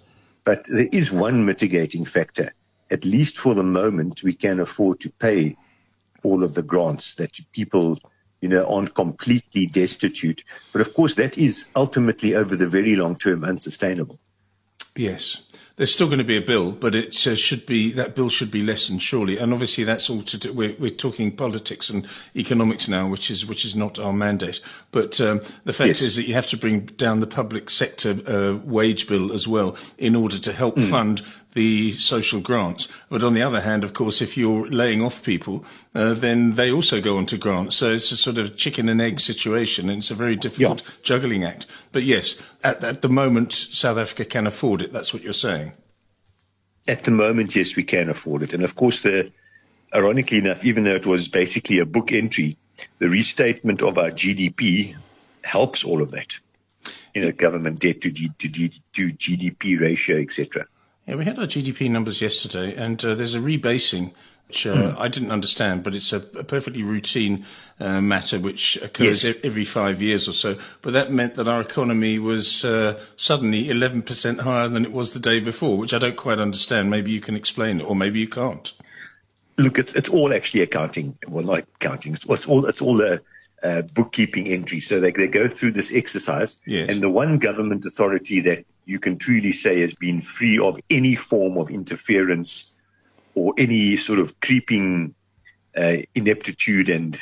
But 0.45 0.65
there 0.65 0.89
is 0.91 1.13
one 1.13 1.45
mitigating 1.45 2.05
factor. 2.05 2.55
At 2.91 3.05
least 3.05 3.39
for 3.39 3.55
the 3.55 3.63
moment, 3.63 4.23
we 4.23 4.35
can 4.35 4.61
afford 4.61 5.01
to 5.01 5.11
pay 5.11 5.57
all 6.23 6.45
of 6.45 6.55
the 6.55 6.63
grants 6.63 7.15
that 7.17 7.39
people, 7.53 7.99
you 8.41 8.49
know, 8.49 8.65
aren't 8.67 8.95
completely 8.95 9.67
destitute. 9.67 10.45
But 10.73 10.83
of 10.83 10.95
course, 10.95 11.15
that 11.17 11.39
is 11.39 11.69
ultimately 11.75 12.35
over 12.35 12.57
the 12.57 12.69
very 12.69 12.97
long 12.97 13.17
term 13.17 13.45
unsustainable. 13.45 14.19
Yes 14.97 15.43
there's 15.83 15.93
still 15.93 16.07
going 16.07 16.19
to 16.19 16.25
be 16.25 16.37
a 16.37 16.41
bill, 16.41 16.71
but 16.71 16.95
it 16.95 17.27
uh, 17.27 17.35
should 17.35 17.67
be 17.67 17.91
that 17.91 18.15
bill 18.15 18.29
should 18.29 18.53
be 18.53 18.63
lessened 18.63 19.03
surely. 19.03 19.37
And 19.37 19.53
obviously, 19.53 19.83
that's 19.83 20.09
all 20.09 20.23
to 20.23 20.39
do. 20.39 20.53
We're, 20.53 20.77
we're 20.79 20.91
talking 20.91 21.35
politics 21.35 21.91
and 21.91 22.07
economics 22.37 22.87
now, 22.87 23.09
which 23.09 23.33
is 23.33 23.45
which 23.45 23.65
is 23.65 23.75
not 23.75 23.99
our 23.99 24.13
mandate. 24.13 24.61
But 24.93 25.21
um, 25.21 25.41
the 25.65 25.73
fact 25.73 25.89
yes. 25.89 26.03
is 26.03 26.15
that 26.15 26.29
you 26.29 26.35
have 26.35 26.47
to 26.47 26.57
bring 26.57 26.83
down 26.83 27.19
the 27.19 27.27
public 27.27 27.69
sector 27.69 28.11
uh, 28.29 28.59
wage 28.65 29.09
bill 29.09 29.33
as 29.33 29.49
well 29.49 29.77
in 29.99 30.15
order 30.15 30.39
to 30.39 30.53
help 30.53 30.77
mm. 30.77 30.89
fund 30.89 31.23
the 31.55 31.91
social 31.93 32.41
grants. 32.41 32.87
But 33.09 33.25
on 33.25 33.35
the 33.35 33.43
other 33.43 33.61
hand, 33.61 33.83
of 33.83 33.93
course, 33.93 34.23
if 34.23 34.37
you're 34.37 34.69
laying 34.69 35.03
off 35.03 35.25
people, 35.25 35.65
uh, 35.97 36.15
then 36.15 36.55
they 36.55 36.71
also 36.71 37.01
go 37.01 37.17
on 37.19 37.27
to 37.27 37.37
grants. 37.37 37.75
So 37.75 37.93
it's 37.93 38.13
a 38.13 38.17
sort 38.17 38.39
of 38.39 38.57
chicken 38.57 38.89
and 38.89 39.01
egg 39.01 39.19
situation, 39.19 39.89
and 39.89 39.99
it's 39.99 40.13
a 40.13 40.15
very 40.15 40.37
difficult 40.37 40.83
yeah. 40.83 40.93
juggling 41.03 41.45
act. 41.45 41.67
But 41.91 42.05
yes, 42.05 42.41
at, 42.63 42.83
at 42.85 43.03
the 43.03 43.09
moment, 43.09 43.53
South 43.53 43.99
Africa 43.99 44.25
can 44.25 44.47
afford 44.47 44.81
it. 44.81 44.93
That's 44.93 45.13
what 45.13 45.23
you're 45.23 45.33
saying. 45.33 45.72
At 46.87 47.05
the 47.05 47.11
moment, 47.11 47.55
yes, 47.55 47.77
we 47.77 47.85
can 47.85 48.09
afford 48.09 48.43
it. 48.43 48.53
And 48.53 48.65
of 48.65 48.75
course, 48.75 49.03
the, 49.03 49.31
ironically 49.95 50.39
enough, 50.39 50.65
even 50.65 50.85
though 50.85 50.95
it 50.95 51.07
was 51.07 51.29
basically 51.29 51.79
a 51.79 51.87
book 51.87 52.13
entry, 52.13 52.57
the 52.99 53.09
restatement 53.09 53.83
of 53.83 53.99
our 53.99 54.11
GDP 54.11 54.97
helps 55.43 55.85
all 55.85 56.03
of 56.03 56.11
that. 56.11 56.39
You 57.15 57.23
know, 57.23 57.33
government 57.33 57.79
debt 57.81 58.01
to, 58.01 58.11
G, 58.11 58.33
to, 58.39 58.49
G, 58.49 58.73
to 58.95 59.13
GDP 59.13 59.79
ratio, 59.79 60.19
etc. 60.19 60.67
Yeah, 61.07 61.17
we 61.17 61.25
had 61.25 61.39
our 61.39 61.47
GDP 61.47 61.91
numbers 61.91 62.23
yesterday, 62.23 62.75
and 62.75 63.05
uh, 63.05 63.15
there's 63.15 63.35
a 63.35 63.41
rebasing 63.41 64.15
which 64.53 64.67
uh, 64.67 64.75
mm. 64.75 64.99
I 64.99 65.09
didn't 65.09 65.31
understand, 65.31 65.83
but 65.83 65.95
it's 65.95 66.13
a, 66.13 66.19
a 66.37 66.45
perfectly 66.45 66.83
routine 66.83 67.47
uh, 67.81 68.03
matter 68.03 68.39
which 68.39 68.77
occurs 68.83 69.25
yes. 69.25 69.37
every 69.43 69.65
five 69.65 70.03
years 70.03 70.29
or 70.29 70.35
so. 70.35 70.59
But 70.83 70.93
that 70.93 71.11
meant 71.11 71.37
that 71.37 71.49
our 71.49 71.63
economy 71.63 72.19
was 72.19 72.63
uh, 72.63 73.01
suddenly 73.17 73.69
11% 73.69 74.41
higher 74.41 74.69
than 74.69 74.85
it 74.85 74.93
was 74.93 75.15
the 75.15 75.21
day 75.21 75.41
before, 75.41 75.79
which 75.79 75.95
I 75.95 75.99
don't 75.99 76.19
quite 76.19 76.39
understand. 76.39 76.91
Maybe 76.91 77.13
you 77.13 77.23
can 77.23 77.35
explain 77.35 77.81
it, 77.81 77.85
or 77.85 77.97
maybe 77.97 78.21
you 78.21 78.29
can't. 78.29 78.71
Look, 79.57 79.79
it's, 79.79 79.95
it's 79.95 80.11
all 80.11 80.35
actually 80.35 80.61
accounting. 80.61 81.17
Well, 81.27 81.45
not 81.45 81.61
accounting. 81.77 82.13
It's, 82.13 82.29
it's 82.29 82.47
all 82.47 82.67
it's 82.67 82.83
all 82.83 83.01
a, 83.01 83.21
a 83.63 83.83
bookkeeping 83.85 84.49
entry. 84.49 84.81
So 84.81 85.01
they 85.01 85.13
they 85.13 85.29
go 85.29 85.49
through 85.49 85.73
this 85.73 85.91
exercise, 85.91 86.59
yes. 86.67 86.91
and 86.91 87.03
the 87.03 87.09
one 87.09 87.39
government 87.39 87.87
authority 87.87 88.43
that 88.43 88.67
you 88.85 88.99
can 88.99 89.17
truly 89.17 89.53
say 89.53 89.81
has 89.81 89.95
been 89.95 90.21
free 90.21 90.59
of 90.59 90.79
any 90.91 91.15
form 91.15 91.57
of 91.57 91.71
interference 91.71 92.72
or 93.35 93.55
any 93.59 93.97
sort 93.97 94.19
of 94.19 94.39
creeping 94.41 95.15
uh, 95.77 95.97
ineptitude 96.15 96.89
and 96.89 97.19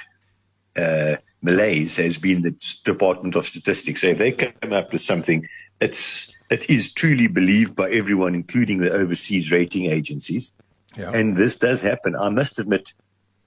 uh, 0.77 1.17
malaise 1.43 1.97
has 1.97 2.19
been 2.19 2.43
the 2.43 2.55
Department 2.85 3.37
of 3.37 3.47
Statistics. 3.47 4.03
So 4.03 4.09
if 4.09 4.19
they 4.19 4.33
come 4.33 4.73
up 4.73 4.93
with 4.93 5.01
something, 5.01 5.49
it's 5.81 6.29
it 6.51 6.69
is 6.69 6.93
truly 6.93 7.29
believed 7.29 7.77
by 7.77 7.91
everyone, 7.91 8.35
including 8.35 8.79
the 8.79 8.93
overseas 8.93 9.53
rating 9.53 9.87
agencies. 9.87 10.53
Yeah. 10.97 11.11
And 11.15 11.37
this 11.37 11.57
does 11.57 11.83
happen. 11.83 12.17
I 12.17 12.29
must 12.31 12.59
admit, 12.59 12.93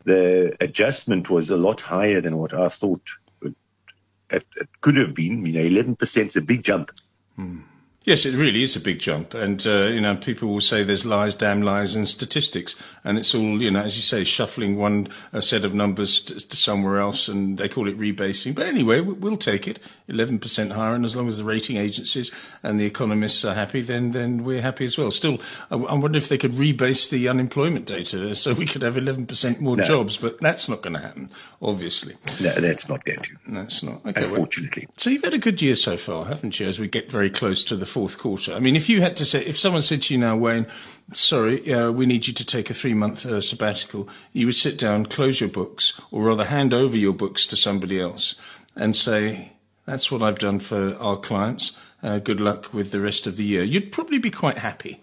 the 0.05 0.55
adjustment 0.61 1.29
was 1.29 1.49
a 1.49 1.57
lot 1.57 1.81
higher 1.81 2.21
than 2.21 2.37
what 2.37 2.53
I 2.53 2.69
thought 2.69 3.09
it, 3.41 4.45
it 4.55 4.69
could 4.81 4.97
have 4.97 5.13
been. 5.13 5.45
You 5.45 5.53
know, 5.53 5.81
11% 5.81 6.25
is 6.25 6.35
a 6.35 6.41
big 6.41 6.63
jump. 6.63 6.91
Hmm. 7.35 7.61
Yes, 8.05 8.25
it 8.25 8.35
really 8.35 8.63
is 8.63 8.75
a 8.75 8.81
big 8.81 8.99
jump, 8.99 9.33
and 9.33 9.65
uh, 9.65 9.85
you 9.85 10.01
know 10.01 10.17
people 10.17 10.49
will 10.49 10.59
say 10.59 10.83
there's 10.83 11.05
lies, 11.05 11.35
damn 11.35 11.61
lies, 11.61 11.95
and 11.95 12.07
statistics, 12.07 12.75
and 13.05 13.17
it's 13.17 13.33
all 13.33 13.61
you 13.61 13.71
know, 13.71 13.81
as 13.81 13.95
you 13.95 14.01
say, 14.01 14.25
shuffling 14.25 14.75
one 14.75 15.07
set 15.39 15.63
of 15.63 15.73
numbers 15.73 16.21
to, 16.23 16.45
to, 16.45 16.57
somewhere 16.57 16.99
else, 16.99 17.29
and 17.29 17.57
they 17.57 17.69
call 17.69 17.87
it 17.87 17.97
rebasing. 17.97 18.53
But 18.55 18.65
anyway, 18.65 18.99
we'll 18.99 19.37
take 19.37 19.69
it, 19.69 19.79
eleven 20.09 20.37
percent 20.37 20.73
higher, 20.73 20.93
and 20.93 21.05
as 21.05 21.15
long 21.15 21.29
as 21.29 21.37
the 21.37 21.45
rating 21.45 21.77
agencies 21.77 22.29
and 22.61 22.77
the 22.77 22.85
economists 22.85 23.45
are 23.45 23.55
happy, 23.55 23.79
then 23.79 24.11
then 24.11 24.43
we're 24.43 24.61
happy 24.61 24.83
as 24.83 24.97
well. 24.97 25.09
Still, 25.09 25.39
I, 25.71 25.75
I 25.75 25.93
wonder 25.93 26.17
if 26.17 26.27
they 26.27 26.37
could 26.37 26.57
rebase 26.57 27.09
the 27.09 27.29
unemployment 27.29 27.85
data 27.85 28.35
so 28.35 28.53
we 28.53 28.65
could 28.65 28.81
have 28.81 28.97
eleven 28.97 29.25
percent 29.25 29.61
more 29.61 29.77
no. 29.77 29.85
jobs, 29.85 30.17
but 30.17 30.41
that's 30.41 30.67
not 30.67 30.81
going 30.81 30.95
to 30.95 30.99
happen, 30.99 31.29
obviously. 31.61 32.15
No, 32.41 32.53
that's 32.55 32.89
not 32.89 33.05
going 33.05 33.21
to. 33.21 33.31
That's 33.47 33.81
not. 33.81 34.05
Okay, 34.05 34.23
Unfortunately. 34.23 34.87
Well, 34.87 34.95
so 34.97 35.09
you've 35.09 35.23
had 35.23 35.33
a 35.33 35.39
good 35.39 35.61
year 35.61 35.75
so 35.75 35.95
far, 35.95 36.25
haven't 36.25 36.59
you? 36.59 36.67
As 36.67 36.79
we 36.79 36.89
get 36.89 37.09
very 37.09 37.29
close 37.29 37.63
to 37.65 37.77
the 37.77 37.92
fourth 37.93 38.17
quarter. 38.17 38.53
I 38.53 38.59
mean, 38.59 38.75
if 38.75 38.89
you 38.89 39.01
had 39.01 39.15
to 39.17 39.25
say, 39.25 39.45
if 39.45 39.59
someone 39.59 39.83
said 39.83 40.01
to 40.03 40.13
you 40.15 40.19
now, 40.19 40.35
Wayne, 40.35 40.65
sorry, 41.13 41.71
uh, 41.71 41.91
we 41.91 42.07
need 42.07 42.25
you 42.25 42.33
to 42.33 42.45
take 42.45 42.71
a 42.71 42.73
three 42.73 42.95
month 42.95 43.23
uh, 43.23 43.39
sabbatical, 43.39 44.09
you 44.33 44.47
would 44.47 44.55
sit 44.55 44.79
down, 44.79 45.05
close 45.05 45.39
your 45.39 45.49
books, 45.49 46.01
or 46.11 46.23
rather 46.23 46.45
hand 46.45 46.73
over 46.73 46.97
your 46.97 47.13
books 47.13 47.45
to 47.47 47.55
somebody 47.55 48.01
else 48.01 48.35
and 48.75 48.95
say, 48.95 49.51
that's 49.85 50.11
what 50.11 50.23
I've 50.23 50.39
done 50.39 50.59
for 50.59 50.95
our 50.95 51.17
clients. 51.17 51.77
Uh, 52.01 52.17
good 52.17 52.41
luck 52.41 52.73
with 52.73 52.91
the 52.91 52.99
rest 52.99 53.27
of 53.27 53.35
the 53.35 53.43
year. 53.43 53.63
You'd 53.63 53.91
probably 53.91 54.17
be 54.17 54.31
quite 54.31 54.57
happy. 54.57 55.01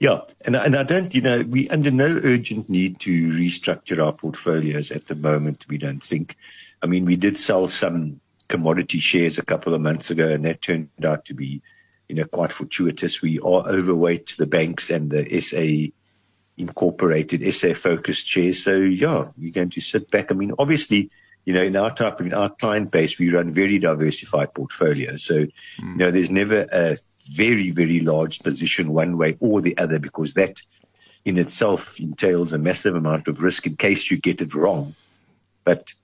Yeah, 0.00 0.22
and 0.44 0.56
and 0.56 0.74
I 0.74 0.82
don't, 0.82 1.14
you 1.14 1.20
know, 1.20 1.44
we 1.48 1.68
under 1.68 1.92
no 1.92 2.20
urgent 2.24 2.68
need 2.68 2.98
to 3.00 3.12
restructure 3.28 4.04
our 4.04 4.12
portfolios 4.12 4.90
at 4.90 5.06
the 5.06 5.14
moment. 5.14 5.66
We 5.68 5.78
don't 5.78 6.02
think. 6.02 6.36
I 6.82 6.86
mean, 6.86 7.04
we 7.04 7.16
did 7.16 7.38
sell 7.38 7.68
some 7.68 8.20
commodity 8.48 8.98
shares 8.98 9.38
a 9.38 9.44
couple 9.44 9.72
of 9.72 9.80
months 9.80 10.10
ago, 10.10 10.28
and 10.28 10.44
that 10.44 10.62
turned 10.62 10.88
out 11.04 11.24
to 11.26 11.34
be 11.34 11.62
you 12.08 12.16
know, 12.16 12.24
quite 12.24 12.52
fortuitous. 12.52 13.22
We 13.22 13.38
are 13.38 13.68
overweight 13.68 14.26
to 14.28 14.36
the 14.38 14.46
banks 14.46 14.90
and 14.90 15.10
the 15.10 15.40
SA 15.40 15.92
incorporated 16.56 17.52
SA 17.54 17.74
focused 17.74 18.26
shares. 18.26 18.62
So 18.62 18.74
yeah, 18.76 19.28
you're 19.36 19.52
going 19.52 19.70
to 19.70 19.80
sit 19.80 20.10
back. 20.10 20.30
I 20.30 20.34
mean, 20.34 20.52
obviously, 20.58 21.10
you 21.44 21.54
know, 21.54 21.62
in 21.62 21.76
our 21.76 21.94
type 21.94 22.20
in 22.20 22.34
our 22.34 22.50
client 22.50 22.90
base, 22.90 23.18
we 23.18 23.30
run 23.30 23.52
very 23.52 23.78
diversified 23.78 24.54
portfolios. 24.54 25.24
So, 25.24 25.34
mm. 25.34 25.50
you 25.78 25.96
know, 25.96 26.10
there's 26.10 26.30
never 26.30 26.66
a 26.72 26.96
very, 27.32 27.70
very 27.70 28.00
large 28.00 28.40
position 28.40 28.92
one 28.92 29.16
way 29.16 29.36
or 29.40 29.60
the 29.60 29.76
other 29.78 29.98
because 29.98 30.34
that 30.34 30.60
in 31.24 31.38
itself 31.38 31.98
entails 31.98 32.52
a 32.52 32.58
massive 32.58 32.94
amount 32.94 33.28
of 33.28 33.40
risk 33.40 33.66
in 33.66 33.76
case 33.76 34.10
you 34.10 34.18
get 34.18 34.42
it 34.42 34.54
wrong. 34.54 34.94
But 35.64 35.94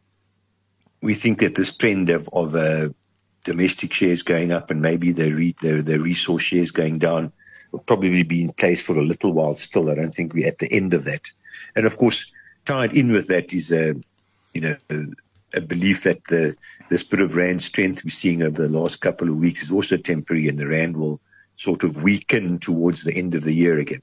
we 1.02 1.14
think 1.14 1.40
that 1.40 1.54
this 1.54 1.74
trend 1.76 2.10
of, 2.10 2.28
of 2.32 2.54
a 2.54 2.94
domestic 3.44 3.92
shares 3.92 4.22
going 4.22 4.52
up 4.52 4.70
and 4.70 4.82
maybe 4.82 5.12
the, 5.12 5.32
re, 5.32 5.54
the, 5.60 5.82
the 5.82 5.98
resource 5.98 6.42
shares 6.42 6.70
going 6.70 6.98
down 6.98 7.32
will 7.72 7.80
probably 7.80 8.22
be 8.22 8.42
in 8.42 8.52
place 8.52 8.82
for 8.82 8.96
a 8.96 9.02
little 9.02 9.32
while 9.32 9.54
still. 9.54 9.90
I 9.90 9.94
don't 9.94 10.14
think 10.14 10.34
we're 10.34 10.48
at 10.48 10.58
the 10.58 10.72
end 10.72 10.94
of 10.94 11.04
that. 11.04 11.30
And 11.74 11.86
of 11.86 11.96
course, 11.96 12.26
tied 12.64 12.92
in 12.96 13.12
with 13.12 13.28
that 13.28 13.52
is 13.52 13.72
a, 13.72 13.94
you 14.52 14.60
know, 14.60 14.76
a, 14.90 15.04
a 15.54 15.60
belief 15.60 16.04
that 16.04 16.24
the, 16.24 16.56
this 16.88 17.02
bit 17.02 17.20
of 17.20 17.36
rand 17.36 17.62
strength 17.62 18.04
we're 18.04 18.10
seeing 18.10 18.42
over 18.42 18.66
the 18.66 18.78
last 18.78 19.00
couple 19.00 19.28
of 19.28 19.36
weeks 19.36 19.62
is 19.62 19.70
also 19.70 19.96
temporary 19.96 20.48
and 20.48 20.58
the 20.58 20.66
rand 20.66 20.96
will 20.96 21.20
sort 21.56 21.84
of 21.84 22.02
weaken 22.02 22.58
towards 22.58 23.04
the 23.04 23.14
end 23.14 23.34
of 23.34 23.44
the 23.44 23.54
year 23.54 23.78
again. 23.78 24.00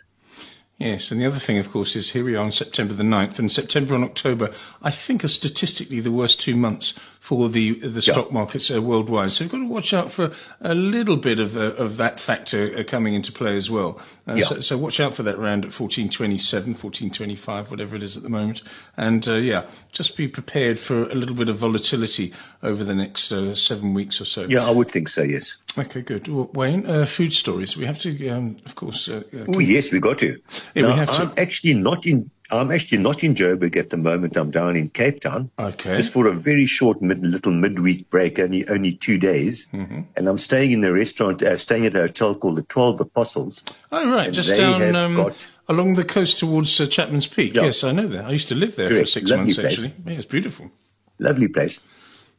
Yes, 0.78 1.10
and 1.10 1.20
the 1.20 1.26
other 1.26 1.40
thing, 1.40 1.58
of 1.58 1.72
course, 1.72 1.96
is 1.96 2.12
here 2.12 2.24
we 2.24 2.36
are 2.36 2.44
on 2.44 2.52
September 2.52 2.94
the 2.94 3.02
9th, 3.02 3.40
and 3.40 3.52
September 3.52 3.96
and 3.96 4.04
October, 4.04 4.52
I 4.84 4.92
think, 4.92 5.24
are 5.24 5.28
statistically 5.28 6.02
the 6.02 6.12
worst 6.12 6.40
two 6.40 6.56
months 6.56 6.94
for 7.28 7.50
the 7.50 7.74
the 7.80 8.02
stock 8.02 8.32
markets 8.32 8.72
uh, 8.72 8.82
worldwide. 8.82 9.30
So 9.34 9.44
you've 9.44 9.52
got 9.52 9.58
to 9.58 9.68
watch 9.68 9.94
out 9.94 10.10
for 10.10 10.32
a 10.62 10.74
little 10.74 11.18
bit 11.18 11.42
of 11.42 11.58
uh, 11.58 11.74
of 11.74 11.98
that 11.98 12.22
factor 12.22 12.74
uh, 12.74 12.86
coming 12.86 13.16
into 13.16 13.34
play 13.34 13.58
as 13.58 13.70
well. 13.70 14.00
Uh, 14.26 14.36
yeah. 14.36 14.46
so, 14.46 14.62
so, 14.62 14.78
watch 14.78 15.02
out 15.02 15.14
for 15.14 15.24
that 15.24 15.38
round 15.38 15.66
at 15.66 15.78
1427, 15.78 16.70
1425, 16.70 17.70
whatever 17.70 17.98
it 17.98 18.04
is 18.04 18.16
at 18.16 18.24
the 18.24 18.30
moment. 18.30 18.62
And 18.96 19.28
uh, 19.28 19.34
yeah, 19.34 19.66
just 19.92 20.16
be 20.16 20.30
prepared 20.30 20.80
for 20.80 21.04
a 21.10 21.16
little 21.16 21.36
bit 21.36 21.50
of 21.50 21.58
volatility 21.58 22.34
over 22.64 22.86
the 22.86 22.96
next 22.96 23.30
uh, 23.34 23.54
seven 23.54 23.94
weeks 23.94 24.22
or 24.22 24.26
so. 24.26 24.44
Yeah, 24.44 24.66
I 24.66 24.72
would 24.72 24.88
think 24.88 25.10
so, 25.10 25.24
yes. 25.24 25.58
Okay, 25.78 26.04
good. 26.04 26.30
Well, 26.30 26.50
Wayne, 26.54 27.06
food 27.06 27.34
stories. 27.34 27.76
We 27.76 27.86
have 27.86 28.00
to, 28.00 28.30
um, 28.30 28.56
of 28.66 28.76
course. 28.76 29.10
oh, 29.10 29.60
yes, 29.60 29.92
we 29.92 30.00
got 30.00 30.20
to. 30.20 30.40
Yeah, 30.76 30.84
now, 30.84 30.88
we 30.94 31.00
have 31.00 31.12
to. 31.12 31.22
I'm 31.24 31.34
actually 31.38 31.74
not 31.74 32.06
in 32.06 32.32
I'm 32.50 32.72
actually 32.72 33.00
not 33.00 33.24
in 33.24 33.36
Joburg 33.36 33.76
at 33.76 33.90
the 33.90 33.98
moment. 33.98 34.38
I'm 34.38 34.52
down 34.52 34.76
in 34.76 34.90
Cape 34.90 35.20
Town. 35.20 35.52
Okay. 35.60 35.96
Just 35.96 36.14
for 36.14 36.28
a 36.28 36.34
very 36.34 36.66
short 36.66 37.02
mid, 37.02 37.20
little 37.20 37.52
midweek 37.52 38.10
break, 38.10 38.40
only 38.40 38.68
only 38.70 38.94
two 38.94 39.18
days. 39.18 39.68
Mm-hmm. 39.74 40.02
And 40.16 40.30
I'm 40.30 40.38
staying 40.38 40.72
in 40.72 40.82
the 40.82 40.94
restaurant, 40.94 41.44
uh, 41.44 41.58
staying 41.58 41.86
at 41.86 41.96
a 41.96 42.02
hotel 42.02 42.36
called 42.36 42.58
the 42.58 42.64
Twelve 42.64 43.00
Apostles. 43.02 43.64
Oh, 43.92 44.10
right. 44.10 44.32
Just 44.32 44.56
down 44.56 44.96
um, 44.96 45.16
got, 45.16 45.50
along 45.68 45.96
the 45.96 46.06
coast 46.06 46.40
towards 46.40 46.80
uh, 46.80 46.88
Chapman's 46.88 47.28
Peak. 47.28 47.54
Yeah. 47.54 47.64
Yes, 47.64 47.84
I 47.84 47.92
know 47.92 48.08
that. 48.08 48.26
I 48.26 48.32
used 48.32 48.48
to 48.50 48.56
live 48.56 48.76
there 48.76 48.90
correct. 48.90 49.08
for 49.08 49.12
six 49.12 49.30
Lovely 49.30 49.46
months, 49.46 49.60
place. 49.60 49.86
actually. 49.86 49.94
Yeah, 50.06 50.20
it's 50.20 50.26
beautiful. 50.26 50.72
Lovely 51.20 51.48
place. 51.50 51.80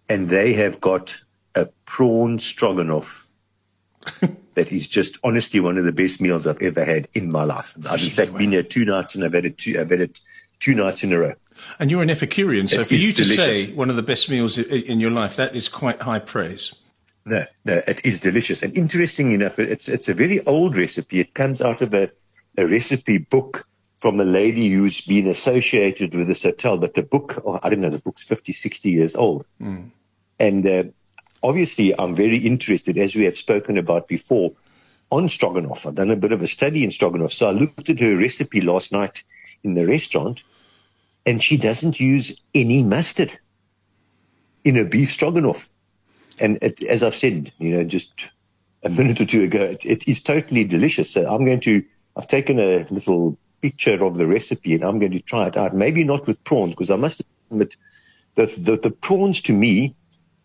And 0.08 0.28
they 0.28 0.54
have 0.54 0.80
got 0.80 1.20
a 1.54 1.66
prawn 1.84 2.38
stroganoff 2.38 3.26
that 4.58 4.72
is 4.72 4.88
just 4.88 5.18
honestly 5.22 5.60
one 5.60 5.78
of 5.78 5.84
the 5.84 5.92
best 5.92 6.20
meals 6.20 6.46
I've 6.46 6.60
ever 6.60 6.84
had 6.84 7.08
in 7.14 7.30
my 7.30 7.44
life. 7.44 7.74
I've 7.88 8.02
in 8.02 8.10
fact 8.10 8.36
been 8.36 8.50
there 8.50 8.64
two 8.64 8.84
nights 8.84 9.14
and 9.14 9.24
I've 9.24 9.32
had 9.32 9.44
it 9.44 9.56
two, 9.56 9.78
I've 9.80 9.90
had 9.90 10.00
it 10.00 10.20
two 10.58 10.74
nights 10.74 11.04
in 11.04 11.12
a 11.12 11.18
row. 11.18 11.34
And 11.78 11.90
you're 11.90 12.02
an 12.02 12.10
Epicurean, 12.10 12.66
so 12.66 12.80
it 12.80 12.86
for 12.88 12.96
you 12.96 13.12
to 13.12 13.22
delicious. 13.22 13.66
say 13.66 13.72
one 13.72 13.88
of 13.88 13.96
the 13.96 14.02
best 14.02 14.28
meals 14.28 14.58
in 14.58 14.98
your 14.98 15.12
life, 15.12 15.36
that 15.36 15.54
is 15.54 15.68
quite 15.68 16.02
high 16.02 16.18
praise. 16.18 16.74
No, 17.24 17.44
no, 17.64 17.82
it 17.86 18.04
is 18.04 18.20
delicious. 18.20 18.62
And 18.62 18.76
interesting 18.76 19.32
enough, 19.32 19.58
it's, 19.58 19.88
it's 19.88 20.08
a 20.08 20.14
very 20.14 20.44
old 20.44 20.76
recipe. 20.76 21.20
It 21.20 21.34
comes 21.34 21.60
out 21.60 21.82
of 21.82 21.94
a, 21.94 22.10
a 22.56 22.66
recipe 22.66 23.18
book 23.18 23.66
from 24.00 24.18
a 24.20 24.24
lady 24.24 24.72
who's 24.72 25.00
been 25.02 25.28
associated 25.28 26.14
with 26.14 26.26
this 26.26 26.42
hotel. 26.42 26.78
But 26.78 26.94
the 26.94 27.02
book, 27.02 27.42
oh, 27.44 27.60
I 27.62 27.70
don't 27.70 27.80
know, 27.80 27.90
the 27.90 27.98
book's 27.98 28.24
50, 28.24 28.52
60 28.52 28.90
years 28.90 29.14
old. 29.14 29.44
Mm. 29.60 29.90
And 30.40 30.66
uh, 30.66 30.84
obviously, 31.42 31.98
I'm 31.98 32.14
very 32.14 32.38
interested, 32.38 32.98
as 32.98 33.14
we 33.14 33.24
have 33.24 33.36
spoken 33.36 33.78
about 33.78 34.08
before, 34.08 34.52
on 35.10 35.28
stroganoff. 35.28 35.86
I've 35.86 35.94
done 35.94 36.10
a 36.10 36.16
bit 36.16 36.32
of 36.32 36.42
a 36.42 36.46
study 36.46 36.84
in 36.84 36.90
stroganoff. 36.90 37.32
So 37.32 37.48
I 37.48 37.52
looked 37.52 37.88
at 37.88 38.00
her 38.00 38.16
recipe 38.16 38.60
last 38.60 38.92
night 38.92 39.22
in 39.62 39.74
the 39.74 39.86
restaurant, 39.86 40.42
and 41.24 41.42
she 41.42 41.56
doesn't 41.56 41.98
use 41.98 42.34
any 42.54 42.82
mustard 42.82 43.38
in 44.64 44.76
her 44.76 44.84
beef 44.84 45.10
stroganoff. 45.10 45.68
And 46.38 46.58
it, 46.62 46.82
as 46.82 47.02
I've 47.02 47.14
said, 47.14 47.52
you 47.58 47.70
know, 47.70 47.84
just 47.84 48.10
a 48.82 48.90
minute 48.90 49.20
or 49.20 49.24
two 49.26 49.42
ago, 49.42 49.62
it, 49.62 49.84
it 49.84 50.08
is 50.08 50.20
totally 50.20 50.64
delicious. 50.64 51.10
So 51.10 51.26
I'm 51.26 51.44
going 51.44 51.60
to, 51.60 51.84
I've 52.16 52.28
taken 52.28 52.60
a 52.60 52.86
little 52.90 53.38
picture 53.60 54.02
of 54.04 54.16
the 54.16 54.26
recipe 54.26 54.74
and 54.74 54.84
I'm 54.84 54.98
going 54.98 55.12
to 55.12 55.20
try 55.20 55.46
it 55.46 55.56
out. 55.56 55.74
Maybe 55.74 56.04
not 56.04 56.26
with 56.26 56.44
prawns, 56.44 56.74
because 56.74 56.90
I 56.90 56.96
must 56.96 57.22
admit, 57.50 57.76
the, 58.34 58.46
the, 58.46 58.76
the 58.76 58.90
prawns 58.90 59.42
to 59.42 59.52
me 59.52 59.96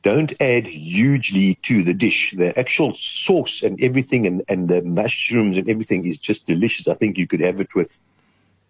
don't 0.04 0.34
add 0.42 0.68
hugely 0.68 1.56
to 1.64 1.84
the 1.84 1.94
dish. 1.94 2.36
The 2.38 2.58
actual 2.60 2.94
sauce 2.96 3.64
and 3.64 3.82
everything 3.82 4.28
and, 4.28 4.44
and 4.48 4.68
the 4.68 4.82
mushrooms 4.84 5.58
and 5.58 5.70
everything 5.70 6.06
is 6.06 6.20
just 6.20 6.46
delicious. 6.46 6.88
I 6.88 6.94
think 6.94 7.18
you 7.18 7.26
could 7.26 7.40
have 7.40 7.60
it 7.62 7.74
with 7.74 7.98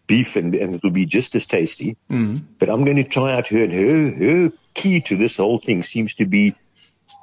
beef 0.06 0.36
and, 0.36 0.54
and 0.54 0.76
it'll 0.76 0.92
be 0.92 1.08
just 1.08 1.34
as 1.36 1.48
tasty. 1.48 1.98
Mm. 2.10 2.44
But 2.60 2.70
I'm 2.70 2.86
going 2.86 2.98
to 2.98 3.04
try 3.04 3.34
out 3.34 3.48
her 3.48 3.64
and 3.64 3.74
her, 3.74 4.12
her 4.12 4.52
key 4.76 5.02
to 5.02 5.18
this 5.18 5.38
whole 5.38 5.60
thing 5.60 5.82
seems 5.82 6.14
to 6.16 6.26
be 6.26 6.56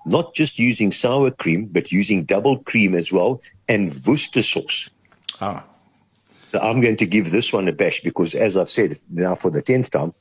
not 0.05 0.35
just 0.35 0.59
using 0.59 0.91
sour 0.91 1.31
cream, 1.31 1.67
but 1.67 1.93
using 1.93 2.25
double 2.25 2.59
cream 2.59 2.97
as 2.97 3.13
well 3.13 3.41
and 3.69 3.95
Worcester 4.07 4.43
sauce. 4.43 4.91
Ah. 5.41 5.65
So 6.45 6.59
I'm 6.59 6.81
going 6.81 6.97
to 6.97 7.07
give 7.07 7.31
this 7.31 7.53
one 7.53 7.69
a 7.69 7.73
bash 7.73 8.01
because 8.01 8.35
as 8.35 8.57
I've 8.57 8.71
said 8.71 8.99
now 9.09 9.37
for 9.37 9.53
the 9.53 9.63
10th 9.63 9.91
time, 9.91 10.13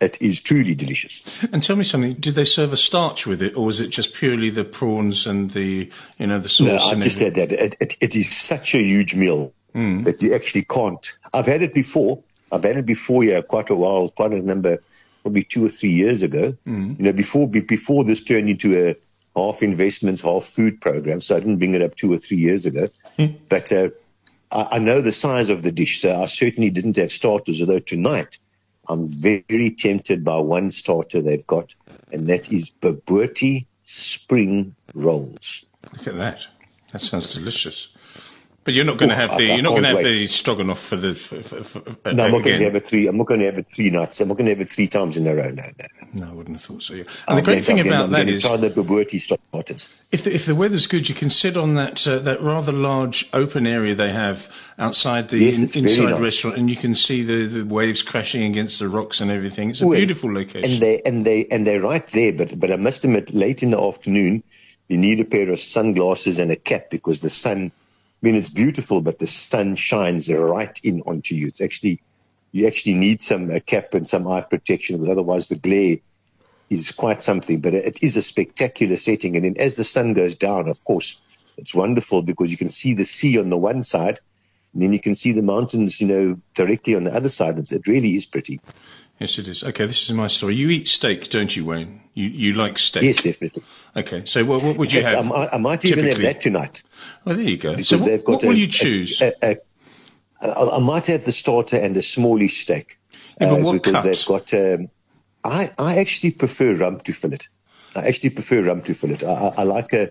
it 0.00 0.20
is 0.20 0.40
truly 0.40 0.74
delicious. 0.74 1.22
And 1.52 1.62
tell 1.62 1.76
me 1.76 1.84
something: 1.84 2.14
did 2.14 2.34
they 2.34 2.44
serve 2.44 2.72
a 2.72 2.76
starch 2.76 3.26
with 3.26 3.42
it, 3.42 3.56
or 3.56 3.64
was 3.64 3.80
it 3.80 3.88
just 3.88 4.14
purely 4.14 4.50
the 4.50 4.64
prawns 4.64 5.26
and 5.26 5.50
the 5.50 5.90
you 6.18 6.26
know 6.26 6.38
the 6.38 6.48
sauce? 6.48 6.92
No, 6.92 6.98
I 6.98 7.02
just 7.02 7.18
said 7.18 7.34
that 7.36 7.52
it, 7.52 7.76
it, 7.80 7.96
it 8.00 8.16
is 8.16 8.34
such 8.34 8.74
a 8.74 8.82
huge 8.82 9.14
meal 9.14 9.52
mm. 9.74 10.04
that 10.04 10.22
you 10.22 10.34
actually 10.34 10.64
can't. 10.64 11.18
I've 11.32 11.46
had 11.46 11.62
it 11.62 11.74
before. 11.74 12.22
I've 12.52 12.64
had 12.64 12.76
it 12.76 12.86
before, 12.86 13.24
yeah, 13.24 13.40
quite 13.40 13.70
a 13.70 13.74
while, 13.74 14.10
quite 14.10 14.32
a 14.32 14.40
number, 14.40 14.82
probably 15.22 15.42
two 15.42 15.66
or 15.66 15.68
three 15.68 15.92
years 15.92 16.22
ago. 16.22 16.56
Mm. 16.66 16.98
You 16.98 17.04
know, 17.06 17.12
before 17.12 17.48
before 17.48 18.04
this 18.04 18.20
turned 18.20 18.48
into 18.48 18.88
a 18.88 18.96
half 19.36 19.62
investments, 19.62 20.22
half 20.22 20.44
food 20.44 20.80
program. 20.80 21.20
So 21.20 21.36
I 21.36 21.40
didn't 21.40 21.58
bring 21.58 21.74
it 21.74 21.82
up 21.82 21.96
two 21.96 22.12
or 22.12 22.18
three 22.18 22.38
years 22.38 22.66
ago, 22.66 22.88
mm. 23.18 23.36
but. 23.48 23.72
Uh, 23.72 23.90
I, 24.52 24.68
I 24.72 24.78
know 24.78 25.00
the 25.00 25.10
size 25.10 25.48
of 25.48 25.62
the 25.62 25.72
dish, 25.72 26.00
so 26.00 26.12
I 26.12 26.26
certainly 26.26 26.70
didn't 26.70 26.96
have 26.96 27.10
starters. 27.10 27.60
Although 27.60 27.80
tonight 27.80 28.38
I'm 28.88 29.06
very 29.06 29.70
tempted 29.70 30.24
by 30.24 30.38
one 30.38 30.70
starter 30.70 31.22
they've 31.22 31.46
got, 31.46 31.74
and 32.12 32.26
that 32.28 32.52
is 32.52 32.70
Bobotie 32.70 33.66
spring 33.84 34.74
rolls. 34.94 35.64
Look 35.92 36.06
at 36.06 36.16
that. 36.16 36.46
That 36.92 37.00
sounds 37.00 37.34
delicious. 37.34 37.88
But 38.64 38.72
you're 38.72 38.86
not 38.86 38.96
going 38.96 39.10
to 39.10 39.14
have 39.14 39.36
the 39.36 39.44
you're 39.44 39.62
not 39.62 39.70
going 39.70 39.82
to 39.82 39.90
have 39.90 40.02
the 40.02 40.26
stroganoff 40.26 40.80
for 40.80 40.96
the. 40.96 41.12
For, 41.12 41.42
for, 41.42 41.62
for, 41.62 42.12
no, 42.12 42.24
I'm 42.24 42.32
not 42.32 42.42
going 42.44 42.58
to 42.58 42.64
have 42.64 42.74
it 42.74 42.88
three. 42.88 43.06
I'm 43.06 43.18
not 43.18 43.26
going 43.26 43.40
to 43.40 43.46
have 43.46 43.58
it 43.58 43.66
three 43.66 43.90
nights. 43.90 44.20
I'm 44.22 44.28
not 44.28 44.38
going 44.38 44.46
to 44.46 44.52
have 44.52 44.60
it 44.60 44.70
three 44.70 44.88
times 44.88 45.18
in 45.18 45.26
a 45.26 45.34
row. 45.34 45.50
No, 45.50 45.70
no. 45.78 45.86
No, 46.14 46.30
I 46.30 46.32
wouldn't 46.32 46.56
have 46.56 46.64
thought 46.64 46.82
so. 46.82 46.94
And 46.94 47.06
I'm 47.28 47.36
the 47.36 47.42
great 47.42 47.64
thing 47.64 47.78
I'm 47.78 47.86
about 47.88 48.10
that 48.10 48.28
is 48.28 48.42
try 48.42 48.56
the 48.56 49.18
starters. 49.18 49.90
If 50.12 50.24
the, 50.24 50.34
if 50.34 50.46
the 50.46 50.54
weather's 50.54 50.86
good, 50.86 51.08
you 51.08 51.14
can 51.14 51.28
sit 51.28 51.56
on 51.56 51.74
that 51.74 52.06
uh, 52.06 52.20
that 52.20 52.40
rather 52.40 52.72
large 52.72 53.28
open 53.34 53.66
area 53.66 53.94
they 53.94 54.12
have 54.12 54.50
outside 54.78 55.28
the 55.28 55.38
Yes, 55.38 55.58
in, 55.58 55.84
inside 55.84 56.10
nice. 56.12 56.20
restaurant, 56.20 56.56
and 56.56 56.70
you 56.70 56.76
can 56.76 56.94
see 56.94 57.22
the, 57.22 57.46
the 57.46 57.62
waves 57.64 58.02
crashing 58.02 58.44
against 58.44 58.78
the 58.78 58.88
rocks 58.88 59.20
and 59.20 59.30
everything. 59.30 59.70
It's 59.70 59.82
a 59.82 59.86
Well, 59.86 59.98
beautiful 59.98 60.32
location. 60.32 60.70
And 60.72 60.80
they 60.80 61.02
and 61.04 61.26
they 61.26 61.46
and 61.50 61.66
they're 61.66 61.82
right 61.82 62.06
there. 62.08 62.32
But 62.32 62.58
but 62.58 62.70
I 62.70 62.76
must 62.76 63.04
admit, 63.04 63.34
late 63.34 63.62
in 63.62 63.72
the 63.72 63.80
afternoon, 63.80 64.42
you 64.88 64.96
need 64.96 65.20
a 65.20 65.24
pair 65.24 65.50
of 65.50 65.60
sunglasses 65.60 66.38
and 66.38 66.50
a 66.50 66.56
cap 66.56 66.88
because 66.90 67.20
the 67.20 67.30
sun. 67.30 67.72
I 68.24 68.26
mean, 68.26 68.36
it's 68.36 68.48
beautiful, 68.48 69.02
but 69.02 69.18
the 69.18 69.26
sun 69.26 69.76
shines 69.76 70.32
right 70.32 70.80
in 70.82 71.02
onto 71.02 71.34
you. 71.34 71.48
It's 71.48 71.60
actually 71.60 72.00
you 72.52 72.66
actually 72.66 72.94
need 72.94 73.22
some 73.22 73.50
a 73.50 73.60
cap 73.60 73.92
and 73.92 74.08
some 74.08 74.26
eye 74.26 74.40
protection 74.40 74.96
because 74.96 75.12
otherwise 75.12 75.48
the 75.50 75.56
glare 75.56 75.98
is 76.70 76.90
quite 76.92 77.20
something. 77.20 77.60
But 77.60 77.74
it 77.74 78.02
is 78.02 78.16
a 78.16 78.22
spectacular 78.22 78.96
setting, 78.96 79.36
and 79.36 79.44
then 79.44 79.56
as 79.58 79.76
the 79.76 79.84
sun 79.84 80.14
goes 80.14 80.36
down, 80.36 80.70
of 80.70 80.82
course, 80.84 81.18
it's 81.58 81.74
wonderful 81.74 82.22
because 82.22 82.50
you 82.50 82.56
can 82.56 82.70
see 82.70 82.94
the 82.94 83.04
sea 83.04 83.38
on 83.38 83.50
the 83.50 83.58
one 83.58 83.82
side. 83.82 84.20
And 84.72 84.80
then 84.80 84.94
you 84.94 85.00
can 85.00 85.14
see 85.14 85.32
the 85.32 85.42
mountains, 85.42 86.00
you 86.00 86.06
know, 86.06 86.40
directly 86.54 86.94
on 86.94 87.04
the 87.04 87.14
other 87.14 87.28
side. 87.28 87.58
It 87.70 87.86
really 87.86 88.16
is 88.16 88.24
pretty. 88.24 88.58
yes, 89.20 89.38
it 89.38 89.48
is. 89.48 89.62
Okay, 89.62 89.84
this 89.84 90.02
is 90.02 90.12
my 90.12 90.28
story. 90.28 90.56
You 90.56 90.70
eat 90.70 90.86
steak, 90.86 91.28
don't 91.28 91.54
you, 91.54 91.66
Wayne? 91.66 92.00
You 92.14 92.28
you 92.28 92.54
like 92.54 92.78
steak? 92.78 93.02
Yes, 93.02 93.22
definitely. 93.22 93.64
Okay, 93.94 94.22
so 94.24 94.44
what, 94.46 94.62
what 94.62 94.78
would 94.78 94.94
you 94.94 95.02
fact, 95.02 95.14
have? 95.14 95.26
I 95.26 95.28
might, 95.28 95.48
I 95.52 95.58
might 95.58 95.84
even 95.84 96.06
have 96.06 96.22
that 96.22 96.40
tonight. 96.40 96.82
Oh, 97.26 97.32
there 97.34 97.44
you 97.44 97.56
go. 97.56 97.70
Because 97.72 97.88
So 97.88 97.96
what, 97.98 98.06
they've 98.06 98.24
got 98.24 98.32
what 98.34 98.44
a- 98.44 98.48
will 98.48 98.58
you 98.58 98.66
choose? 98.66 99.20
a- 99.22 99.32
a- 99.42 99.56
I 100.40 100.76
I 100.76 100.78
might 100.80 101.06
have 101.06 101.24
the 101.24 101.32
starter 101.32 101.76
and 101.76 101.96
a 101.96 102.02
smallish 102.02 102.62
steak. 102.62 102.98
Yeah, 103.40 103.50
but 103.50 103.60
uh, 103.60 103.62
what 103.62 103.72
because 103.74 103.92
cut? 103.92 104.04
they've 104.04 104.26
got. 104.26 104.54
Um, 104.54 104.88
I 105.42 105.70
I 105.78 105.98
actually 105.98 106.32
prefer 106.32 106.74
rump 106.74 107.04
to 107.04 107.12
fillet. 107.12 107.38
I 107.96 108.08
actually 108.08 108.30
prefer 108.30 108.62
rump 108.62 108.84
to 108.86 108.94
fillet. 108.94 109.24
I, 109.26 109.32
I, 109.32 109.48
I 109.58 109.62
like 109.62 109.92
a. 109.92 110.10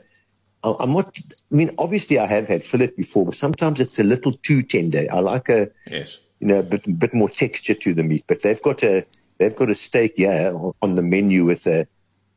I- 0.64 0.76
I'm 0.80 0.94
not. 0.94 1.18
I 1.52 1.56
mean, 1.56 1.76
obviously, 1.78 2.20
I 2.20 2.26
have 2.26 2.48
had 2.48 2.64
fillet 2.64 2.92
before, 2.98 3.26
but 3.26 3.36
sometimes 3.36 3.80
it's 3.80 4.00
a 4.00 4.04
little 4.04 4.34
too 4.34 4.64
tender. 4.64 5.06
I 5.12 5.20
like 5.20 5.50
a 5.50 5.70
yes. 5.90 6.18
you 6.40 6.48
know 6.48 6.60
a 6.60 6.64
bit 6.64 6.84
bit 7.00 7.14
more 7.14 7.30
texture 7.30 7.76
to 7.76 7.94
the 7.94 8.04
meat. 8.04 8.24
But 8.28 8.42
they've 8.42 8.62
got 8.62 8.84
a 8.84 9.06
they've 9.38 9.56
got 9.56 9.70
a 9.70 9.76
steak 9.76 10.14
yeah 10.18 10.52
on- 10.82 10.96
the 10.96 11.02
menu 11.04 11.46
with 11.46 11.68
a. 11.68 11.88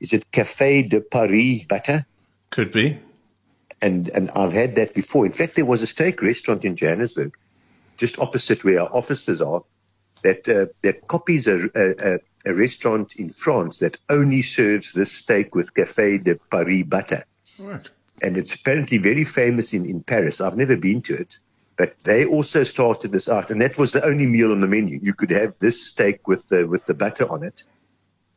Is 0.00 0.12
it 0.12 0.30
Café 0.30 0.86
de 0.88 1.00
Paris 1.00 1.62
butter? 1.68 2.04
Could 2.50 2.70
be. 2.72 2.98
And 3.83 4.09
and 4.11 4.30
I've 4.30 4.52
had 4.52 4.76
that 4.76 4.95
before. 4.95 5.26
In 5.26 5.33
fact, 5.33 5.54
there 5.54 5.64
was 5.64 5.83
a 5.83 5.87
steak 5.87 6.23
restaurant 6.23 6.64
in 6.64 6.76
Johannesburg, 6.76 7.37
just 7.97 8.18
opposite 8.18 8.64
where 8.64 8.80
our 8.80 8.88
offices 8.88 9.40
are, 9.40 9.62
that 10.23 10.49
uh, 10.49 10.66
that 10.83 11.06
copies 11.06 11.47
a, 11.47 11.68
a, 11.75 12.18
a, 12.47 12.54
restaurant 12.54 13.16
in 13.16 13.30
France 13.30 13.80
that 13.80 13.99
only 14.09 14.42
serves 14.42 14.92
this 14.92 15.12
steak 15.12 15.54
with 15.54 15.75
Café 15.75 16.23
de 16.23 16.37
Paris 16.50 16.85
butter, 16.85 17.25
All 17.61 17.66
right. 17.66 17.88
and 18.23 18.37
it's 18.37 18.54
apparently 18.54 18.99
very 18.99 19.25
famous 19.25 19.73
in 19.75 19.87
in 19.87 20.02
Paris. 20.02 20.40
I've 20.40 20.56
never 20.56 20.76
been 20.76 21.02
to 21.02 21.16
it. 21.16 21.38
But 21.76 21.99
they 22.04 22.25
also 22.25 22.64
started 22.64 23.12
this 23.12 23.28
out, 23.28 23.50
and 23.50 23.61
that 23.61 23.76
was 23.76 23.92
the 23.92 24.02
only 24.02 24.25
meal 24.25 24.52
on 24.52 24.61
the 24.61 24.66
menu. 24.66 24.99
You 25.02 25.12
could 25.12 25.30
have 25.30 25.59
this 25.59 25.87
steak 25.87 26.26
with 26.26 26.49
the 26.49 26.66
with 26.66 26.87
the 26.87 26.95
butter 26.95 27.30
on 27.30 27.42
it, 27.42 27.64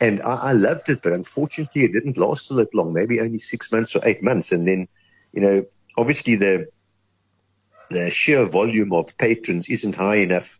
and 0.02 0.22
I, 0.22 0.36
I 0.36 0.52
loved 0.52 0.90
it. 0.90 1.02
But 1.02 1.14
unfortunately, 1.14 1.86
it 1.86 1.94
didn't 1.94 2.18
last 2.18 2.52
a 2.52 2.54
that 2.56 2.76
long. 2.76 2.92
Maybe 2.92 3.22
only 3.22 3.40
six 3.40 3.72
months 3.72 3.96
or 3.96 4.02
eight 4.04 4.22
months, 4.22 4.52
and 4.52 4.68
then 4.68 4.90
you 5.34 5.42
know, 5.42 5.66
obviously 5.98 6.36
the 6.36 6.68
the 7.90 8.10
sheer 8.12 8.46
volume 8.48 8.94
of 8.94 9.18
patrons 9.18 9.68
isn't 9.68 9.96
high 9.96 10.18
enough 10.18 10.60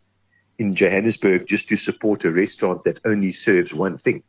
in 0.58 0.74
Johannesburg 0.74 1.46
just 1.46 1.68
to 1.68 1.76
support 1.76 2.24
a 2.24 2.32
restaurant 2.32 2.84
that 2.84 3.00
only 3.04 3.30
serves 3.30 3.72
one 3.72 3.98
thing. 3.98 4.22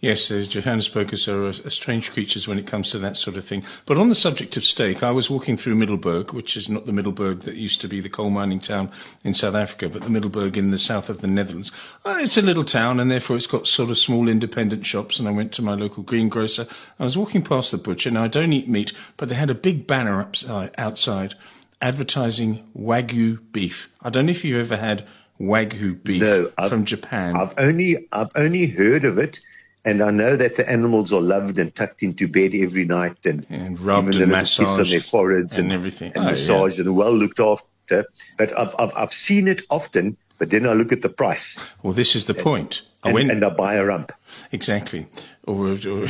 Yes, 0.00 0.30
uh, 0.30 0.44
Johannesburgers 0.46 1.26
are, 1.26 1.46
are 1.46 1.70
strange 1.70 2.12
creatures 2.12 2.46
when 2.46 2.58
it 2.58 2.66
comes 2.66 2.90
to 2.90 2.98
that 2.98 3.16
sort 3.16 3.36
of 3.36 3.46
thing. 3.46 3.64
But 3.86 3.96
on 3.96 4.10
the 4.10 4.14
subject 4.14 4.56
of 4.56 4.62
steak, 4.62 5.02
I 5.02 5.10
was 5.10 5.30
walking 5.30 5.56
through 5.56 5.76
Middelburg, 5.76 6.32
which 6.32 6.54
is 6.54 6.68
not 6.68 6.84
the 6.84 6.92
Middelburg 6.92 7.40
that 7.40 7.54
used 7.54 7.80
to 7.80 7.88
be 7.88 8.00
the 8.00 8.10
coal 8.10 8.28
mining 8.28 8.60
town 8.60 8.90
in 9.24 9.32
South 9.32 9.54
Africa, 9.54 9.88
but 9.88 10.02
the 10.02 10.10
Middelburg 10.10 10.58
in 10.58 10.70
the 10.70 10.78
south 10.78 11.08
of 11.08 11.22
the 11.22 11.26
Netherlands. 11.26 11.72
Uh, 12.04 12.18
it's 12.20 12.36
a 12.36 12.42
little 12.42 12.64
town, 12.64 13.00
and 13.00 13.10
therefore 13.10 13.36
it's 13.36 13.46
got 13.46 13.66
sort 13.66 13.90
of 13.90 13.96
small 13.96 14.28
independent 14.28 14.84
shops. 14.84 15.18
And 15.18 15.26
I 15.26 15.30
went 15.30 15.52
to 15.52 15.62
my 15.62 15.74
local 15.74 16.02
greengrocer. 16.02 16.66
I 17.00 17.04
was 17.04 17.16
walking 17.16 17.42
past 17.42 17.70
the 17.70 17.78
butcher. 17.78 18.10
Now 18.10 18.24
I 18.24 18.28
don't 18.28 18.52
eat 18.52 18.68
meat, 18.68 18.92
but 19.16 19.30
they 19.30 19.34
had 19.34 19.50
a 19.50 19.54
big 19.54 19.86
banner 19.86 20.20
upside, 20.20 20.74
outside 20.76 21.34
advertising 21.80 22.66
Wagyu 22.76 23.38
beef. 23.52 23.92
I 24.02 24.10
don't 24.10 24.26
know 24.26 24.30
if 24.30 24.44
you've 24.44 24.60
ever 24.60 24.80
had 24.80 25.06
Wagyu 25.40 26.02
beef 26.02 26.22
No, 26.22 26.50
from 26.68 26.84
Japan. 26.84 27.36
I've 27.36 27.54
only 27.58 28.08
I've 28.12 28.30
only 28.36 28.66
heard 28.66 29.04
of 29.04 29.18
it, 29.18 29.40
and 29.86 30.02
I 30.02 30.10
know 30.10 30.36
that 30.36 30.56
the 30.56 30.68
animals 30.68 31.12
are 31.12 31.20
loved 31.22 31.58
and 31.58 31.74
tucked 31.74 32.02
into 32.02 32.28
bed 32.28 32.52
every 32.54 32.84
night 32.84 33.24
and, 33.24 33.46
And 33.48 33.80
rubbed 33.80 34.08
even 34.14 34.22
and 34.24 34.32
kiss 34.32 34.60
on 34.60 34.66
massaged 34.66 34.92
their 34.92 35.00
foreheads 35.00 35.56
and 35.56 35.66
and, 35.66 35.72
everything. 35.72 36.12
and 36.14 36.18
Oh, 36.18 36.22
yeah. 36.24 36.30
massaged 36.32 36.80
and 36.80 36.94
well 36.94 37.14
looked 37.14 37.40
after. 37.40 38.04
But 38.36 38.58
I've, 38.58 38.74
I've 38.78 38.92
I've 38.96 39.12
seen 39.12 39.46
it 39.48 39.62
often, 39.70 40.16
but 40.38 40.50
then 40.50 40.66
I 40.66 40.72
look 40.72 40.92
at 40.92 41.02
the 41.02 41.08
price 41.08 41.58
well, 41.82 41.92
this 41.92 42.16
is 42.16 42.26
the 42.26 42.34
point. 42.34 42.82
I 43.02 43.08
and, 43.08 43.14
went 43.14 43.30
and 43.30 43.44
I 43.44 43.50
buy 43.50 43.74
a 43.74 43.84
rump. 43.84 44.12
Exactly. 44.50 45.06
Or 45.44 45.68
a, 45.68 45.88
or, 45.88 46.08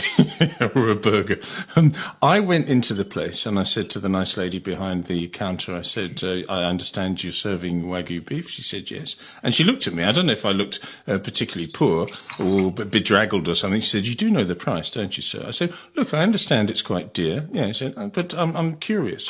or 0.74 0.88
a 0.88 0.94
burger. 0.94 1.38
Um, 1.74 1.92
I 2.22 2.40
went 2.40 2.68
into 2.68 2.94
the 2.94 3.04
place 3.04 3.44
and 3.44 3.58
I 3.58 3.64
said 3.64 3.90
to 3.90 4.00
the 4.00 4.08
nice 4.08 4.38
lady 4.38 4.58
behind 4.58 5.04
the 5.04 5.28
counter, 5.28 5.76
I 5.76 5.82
said, 5.82 6.20
uh, 6.22 6.50
I 6.50 6.64
understand 6.64 7.22
you're 7.22 7.34
serving 7.34 7.84
Wagyu 7.84 8.24
beef. 8.24 8.48
She 8.48 8.62
said, 8.62 8.90
yes. 8.90 9.16
And 9.42 9.54
she 9.54 9.62
looked 9.62 9.86
at 9.86 9.92
me. 9.92 10.04
I 10.04 10.12
don't 10.12 10.26
know 10.26 10.32
if 10.32 10.46
I 10.46 10.52
looked 10.52 10.80
uh, 11.06 11.18
particularly 11.18 11.70
poor 11.70 12.08
or 12.40 12.72
bedraggled 12.72 13.46
or 13.46 13.54
something. 13.54 13.80
She 13.82 13.90
said, 13.90 14.06
you 14.06 14.14
do 14.14 14.30
know 14.30 14.44
the 14.44 14.54
price, 14.54 14.90
don't 14.90 15.14
you, 15.16 15.22
sir? 15.22 15.44
I 15.46 15.50
said, 15.50 15.74
look, 15.96 16.14
I 16.14 16.22
understand 16.22 16.70
it's 16.70 16.82
quite 16.82 17.12
dear. 17.12 17.46
Yeah, 17.52 17.66
I 17.66 17.72
said, 17.72 17.92
"Uh, 17.98 18.06
but 18.06 18.32
I'm, 18.32 18.56
I'm 18.56 18.76
curious. 18.76 19.28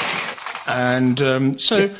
And 0.68 1.20
um, 1.20 1.58
so 1.58 1.92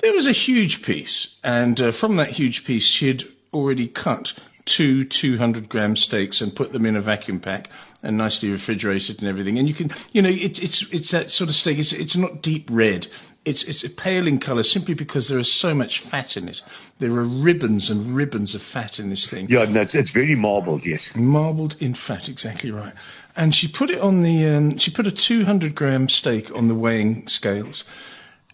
there 0.00 0.14
was 0.14 0.26
a 0.26 0.32
huge 0.32 0.82
piece. 0.82 1.40
And 1.42 1.80
uh, 1.80 1.92
from 1.92 2.16
that 2.16 2.30
huge 2.30 2.64
piece, 2.64 2.84
she 2.84 3.08
had 3.08 3.24
already 3.52 3.88
cut 3.88 4.34
two 4.64 5.04
200 5.04 5.68
gram 5.68 5.96
steaks 5.96 6.40
and 6.40 6.54
put 6.54 6.72
them 6.72 6.86
in 6.86 6.96
a 6.96 7.00
vacuum 7.00 7.38
pack 7.38 7.68
and 8.02 8.16
nicely 8.16 8.50
refrigerated 8.50 9.20
and 9.20 9.28
everything. 9.28 9.58
And 9.58 9.68
you 9.68 9.74
can, 9.74 9.90
you 10.12 10.22
know, 10.22 10.28
it's, 10.28 10.58
it's, 10.58 10.82
it's 10.92 11.10
that 11.10 11.30
sort 11.30 11.48
of 11.50 11.56
steak. 11.56 11.78
It's, 11.78 11.92
it's 11.92 12.16
not 12.16 12.42
deep 12.42 12.68
red. 12.70 13.06
It's, 13.44 13.62
it's 13.64 13.86
pale 13.96 14.26
in 14.26 14.40
colour 14.40 14.62
simply 14.62 14.94
because 14.94 15.28
there 15.28 15.38
is 15.38 15.52
so 15.52 15.74
much 15.74 16.00
fat 16.00 16.36
in 16.36 16.48
it. 16.48 16.62
There 16.98 17.12
are 17.12 17.24
ribbons 17.24 17.90
and 17.90 18.16
ribbons 18.16 18.54
of 18.54 18.62
fat 18.62 18.98
in 18.98 19.10
this 19.10 19.28
thing. 19.28 19.48
Yeah, 19.50 19.66
no, 19.66 19.82
it's, 19.82 19.94
it's 19.94 20.12
very 20.12 20.34
marbled. 20.34 20.86
Yes. 20.86 21.14
Marbled 21.14 21.76
in 21.78 21.92
fat, 21.92 22.28
exactly 22.28 22.70
right. 22.70 22.94
And 23.36 23.54
she 23.54 23.68
put 23.68 23.90
it 23.90 24.00
on 24.00 24.22
the, 24.22 24.46
um, 24.46 24.78
she 24.78 24.90
put 24.90 25.06
a 25.06 25.10
200 25.10 25.74
gram 25.74 26.08
steak 26.08 26.54
on 26.54 26.68
the 26.68 26.74
weighing 26.74 27.28
scales. 27.28 27.84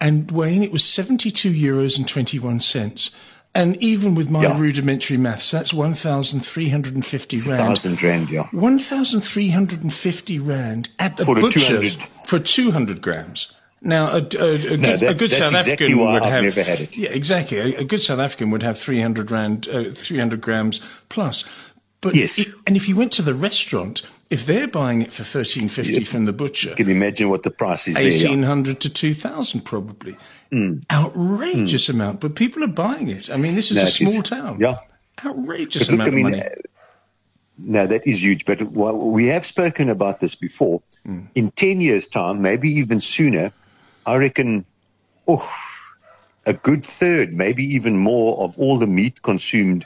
And 0.01 0.29
Wayne, 0.31 0.63
it 0.63 0.71
was 0.71 0.83
72 0.83 1.51
euros 1.53 1.97
and 1.97 2.07
21 2.07 2.59
cents. 2.59 3.11
And 3.53 3.75
even 3.83 4.15
with 4.15 4.29
my 4.29 4.43
Yeah. 4.43 4.59
rudimentary 4.59 5.17
maths, 5.17 5.51
that's 5.51 5.73
1,350 5.73 7.37
rand. 7.39 7.57
Thousand 7.59 8.01
rand. 8.01 8.29
Yeah. 8.29 8.47
1,350 8.51 10.39
rand 10.39 10.89
at 10.99 11.17
the 11.17 11.25
For 11.25 11.37
a 11.37 11.41
butcher 11.41 11.59
200. 11.59 11.93
for 12.25 12.39
200 12.39 13.01
grams. 13.01 13.49
Now, 13.83 14.09
a, 14.09 14.17
a, 14.17 14.17
a, 14.17 14.21
good, 14.77 15.03
a 15.03 15.13
good 15.15 15.31
South 15.31 15.53
exactly 15.53 15.73
African 15.73 15.97
would 15.99 16.21
I've 16.21 16.31
have. 16.31 16.43
never 16.43 16.63
had 16.63 16.79
it. 16.81 16.95
Yeah, 16.97 17.09
exactly. 17.09 17.57
A, 17.57 17.79
a 17.79 17.83
good 17.83 18.01
South 18.01 18.19
African 18.19 18.51
would 18.51 18.61
have 18.61 18.77
300 18.77 19.31
rand, 19.31 19.67
uh, 19.67 19.85
300 19.95 20.39
grams 20.39 20.81
plus. 21.09 21.45
But 22.01 22.15
Yes. 22.15 22.39
i- 22.39 22.51
and 22.65 22.75
if 22.75 22.89
you 22.89 22.95
went 22.95 23.11
to 23.13 23.21
the 23.21 23.33
restaurant, 23.35 24.01
if 24.31 24.45
they're 24.45 24.67
buying 24.67 25.01
it 25.03 25.11
for 25.13 25.23
1350 25.23 26.03
from 26.03 26.25
the 26.25 26.33
butcher, 26.33 26.69
You 26.71 26.75
can 26.75 26.89
imagine 26.89 27.29
what 27.29 27.43
the 27.43 27.51
price 27.51 27.87
is 27.87 27.93
there. 27.95 28.03
1800 28.05 28.79
to 28.81 28.89
2000 28.89 29.61
probably. 29.61 30.17
Outrageous 30.91 31.89
amount. 31.89 32.19
But 32.19 32.35
people 32.35 32.63
are 32.63 32.67
buying 32.67 33.07
it. 33.07 33.29
I 33.31 33.37
mean, 33.37 33.55
this 33.55 33.71
is 33.71 33.77
No, 33.77 33.83
a 33.83 33.85
it 33.87 33.91
small 33.91 34.21
town. 34.23 34.57
Yeah. 34.59 34.77
Outrageous 35.23 35.83
But 35.83 35.91
look, 35.91 36.07
amount 36.07 36.11
I 36.11 36.15
mean, 36.15 36.25
of 36.25 36.31
money. 36.31 36.41
uh, 36.43 36.49
no, 37.59 37.87
that 37.87 38.07
is 38.07 38.23
huge. 38.23 38.45
But 38.45 38.61
well, 38.71 38.97
we 38.97 39.27
have 39.27 39.45
spoken 39.45 39.89
about 39.89 40.19
this 40.19 40.33
before. 40.35 40.81
Hmm. 41.05 41.19
In 41.35 41.51
10 41.51 41.81
years' 41.81 42.07
time, 42.07 42.41
maybe 42.41 42.69
even 42.79 42.99
sooner, 42.99 43.51
I 44.05 44.17
reckon 44.17 44.65
oh, 45.27 45.47
a 46.47 46.53
good 46.53 46.83
third, 46.85 47.31
maybe 47.33 47.63
even 47.75 47.97
more 47.97 48.43
of 48.43 48.57
all 48.57 48.79
the 48.79 48.87
meat 48.87 49.21
consumed 49.21 49.85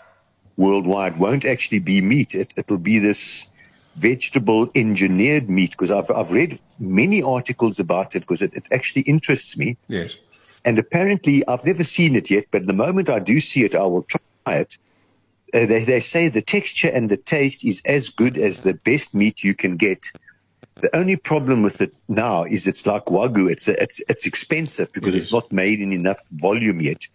worldwide 0.58 1.20
won't 1.20 1.46
actually 1.46 1.80
be 1.80 2.02
meat. 2.02 2.36
It, 2.36 2.54
it'll 2.58 2.78
be 2.78 3.00
this 3.00 3.48
vegetable 3.96 4.70
engineered 4.76 5.50
meat 5.50 5.72
because 5.72 5.92
I've, 5.92 6.12
I've 6.12 6.32
read 6.32 6.60
many 6.80 7.24
articles 7.24 7.80
about 7.80 8.16
it 8.16 8.22
because 8.22 8.42
it, 8.42 8.54
it 8.54 8.68
actually 8.72 9.04
interests 9.04 9.58
me. 9.58 9.78
yes. 9.88 10.22
And 10.64 10.80
apparently, 10.80 11.48
I've 11.48 11.64
never 11.64 11.84
seen 11.84 12.16
it 12.16 12.32
yet, 12.32 12.46
but 12.50 12.66
the 12.66 12.74
moment 12.74 13.08
I 13.08 13.20
do 13.20 13.40
see 13.40 13.64
it, 13.64 13.76
I 13.76 13.84
will 13.84 14.02
try 14.02 14.20
it. 14.48 14.78
Uh, 15.54 15.68
they, 15.68 15.84
they 15.84 16.00
say 16.00 16.28
the 16.28 16.42
texture 16.42 16.90
and 16.90 17.08
the 17.08 17.18
taste 17.18 17.64
is 17.64 17.84
as 17.86 18.10
good 18.10 18.36
as 18.38 18.64
the 18.64 18.74
best 18.74 19.14
meat 19.14 19.44
you 19.44 19.54
can 19.54 19.78
get 19.78 20.10
The 20.82 20.96
only 20.96 21.16
problem 21.16 21.64
with 21.64 21.82
it 21.82 21.94
now 22.08 22.44
is 22.44 22.68
it's 22.68 22.86
like 22.86 23.06
Wagyu. 23.06 23.50
It's 23.50 23.68
it's 23.68 24.02
it's 24.10 24.26
expensive 24.26 24.92
because 24.92 25.14
it 25.14 25.18
it's 25.18 25.32
not 25.32 25.52
made 25.52 25.80
in 25.80 25.94
enough 25.94 26.20
volume 26.32 26.82
yet. 26.82 27.08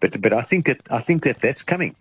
But 0.00 0.20
but 0.20 0.32
I 0.32 0.42
think 0.42 0.66
that 0.66 0.80
I 0.90 1.00
think 1.00 1.24
that 1.24 1.38
that's 1.38 1.62
coming. 1.62 1.96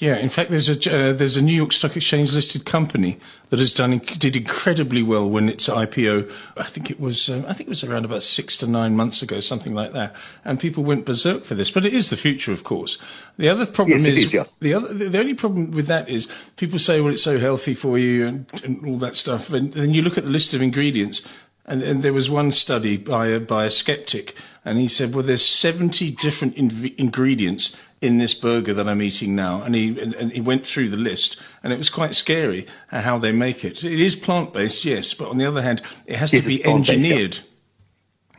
Yeah, 0.00 0.16
in 0.16 0.30
fact, 0.30 0.50
there's 0.50 0.70
a 0.70 1.10
uh, 1.10 1.12
there's 1.12 1.36
a 1.36 1.42
New 1.42 1.54
York 1.54 1.72
Stock 1.72 1.94
Exchange 1.94 2.32
listed 2.32 2.64
company 2.64 3.18
that 3.50 3.58
has 3.58 3.74
done 3.74 3.98
did 3.98 4.34
incredibly 4.34 5.02
well 5.02 5.28
when 5.28 5.50
its 5.50 5.68
IPO. 5.68 6.32
I 6.56 6.62
think 6.64 6.90
it 6.90 6.98
was 6.98 7.28
um, 7.28 7.44
I 7.46 7.52
think 7.52 7.68
it 7.68 7.68
was 7.68 7.84
around 7.84 8.06
about 8.06 8.22
six 8.22 8.56
to 8.58 8.66
nine 8.66 8.96
months 8.96 9.20
ago, 9.20 9.40
something 9.40 9.74
like 9.74 9.92
that. 9.92 10.16
And 10.42 10.58
people 10.58 10.84
went 10.84 11.04
berserk 11.04 11.44
for 11.44 11.54
this, 11.54 11.70
but 11.70 11.84
it 11.84 11.92
is 11.92 12.08
the 12.08 12.16
future, 12.16 12.50
of 12.50 12.64
course. 12.64 12.96
The 13.36 13.50
other 13.50 13.66
problem 13.66 13.98
yes, 13.98 14.06
is, 14.06 14.24
is 14.24 14.34
yeah. 14.34 14.44
the 14.60 14.72
other 14.72 14.94
the 14.94 15.18
only 15.18 15.34
problem 15.34 15.70
with 15.70 15.86
that 15.88 16.08
is 16.08 16.28
people 16.56 16.78
say, 16.78 17.02
well, 17.02 17.12
it's 17.12 17.22
so 17.22 17.38
healthy 17.38 17.74
for 17.74 17.98
you 17.98 18.26
and, 18.26 18.46
and 18.64 18.86
all 18.86 18.96
that 19.00 19.16
stuff, 19.16 19.52
and 19.52 19.74
then 19.74 19.92
you 19.92 20.00
look 20.00 20.16
at 20.16 20.24
the 20.24 20.30
list 20.30 20.54
of 20.54 20.62
ingredients. 20.62 21.20
And, 21.66 21.82
and, 21.82 22.02
there 22.02 22.12
was 22.12 22.28
one 22.28 22.50
study 22.50 22.96
by 22.96 23.26
a, 23.26 23.38
by 23.38 23.64
a 23.64 23.70
skeptic, 23.70 24.34
and 24.64 24.78
he 24.78 24.88
said, 24.88 25.14
"Well, 25.14 25.22
there's 25.22 25.44
70 25.44 26.10
different 26.12 26.56
in- 26.56 26.94
ingredients 26.98 27.76
in 28.00 28.16
this 28.16 28.32
burger 28.32 28.72
that 28.74 28.88
I'm 28.88 29.02
eating 29.02 29.34
now. 29.36 29.62
And 29.62 29.74
he, 29.74 30.00
and, 30.00 30.14
and 30.14 30.32
he 30.32 30.40
went 30.40 30.66
through 30.66 30.88
the 30.88 30.96
list 30.96 31.38
and 31.62 31.72
it 31.72 31.76
was 31.76 31.90
quite 31.90 32.14
scary 32.14 32.66
how 32.88 33.18
they 33.18 33.32
make 33.32 33.64
it. 33.64 33.84
It 33.84 34.00
is 34.00 34.16
plant 34.16 34.52
based, 34.52 34.84
yes, 34.84 35.12
but 35.12 35.28
on 35.28 35.36
the 35.36 35.46
other 35.46 35.62
hand, 35.62 35.82
it 36.06 36.16
has 36.16 36.32
yes, 36.32 36.44
to 36.44 36.48
be 36.48 36.64
engineered. 36.64 37.38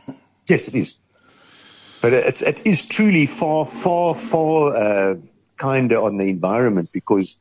Yeah. 0.08 0.14
Yes, 0.48 0.68
it 0.68 0.74
is. 0.74 0.96
But 2.00 2.12
it's, 2.12 2.42
it 2.42 2.66
is 2.66 2.84
truly 2.84 3.26
far, 3.26 3.64
far, 3.64 4.16
far 4.16 4.74
uh, 4.74 5.14
kinder 5.56 6.00
on 6.00 6.18
the 6.18 6.24
environment 6.24 6.90
because, 6.90 7.38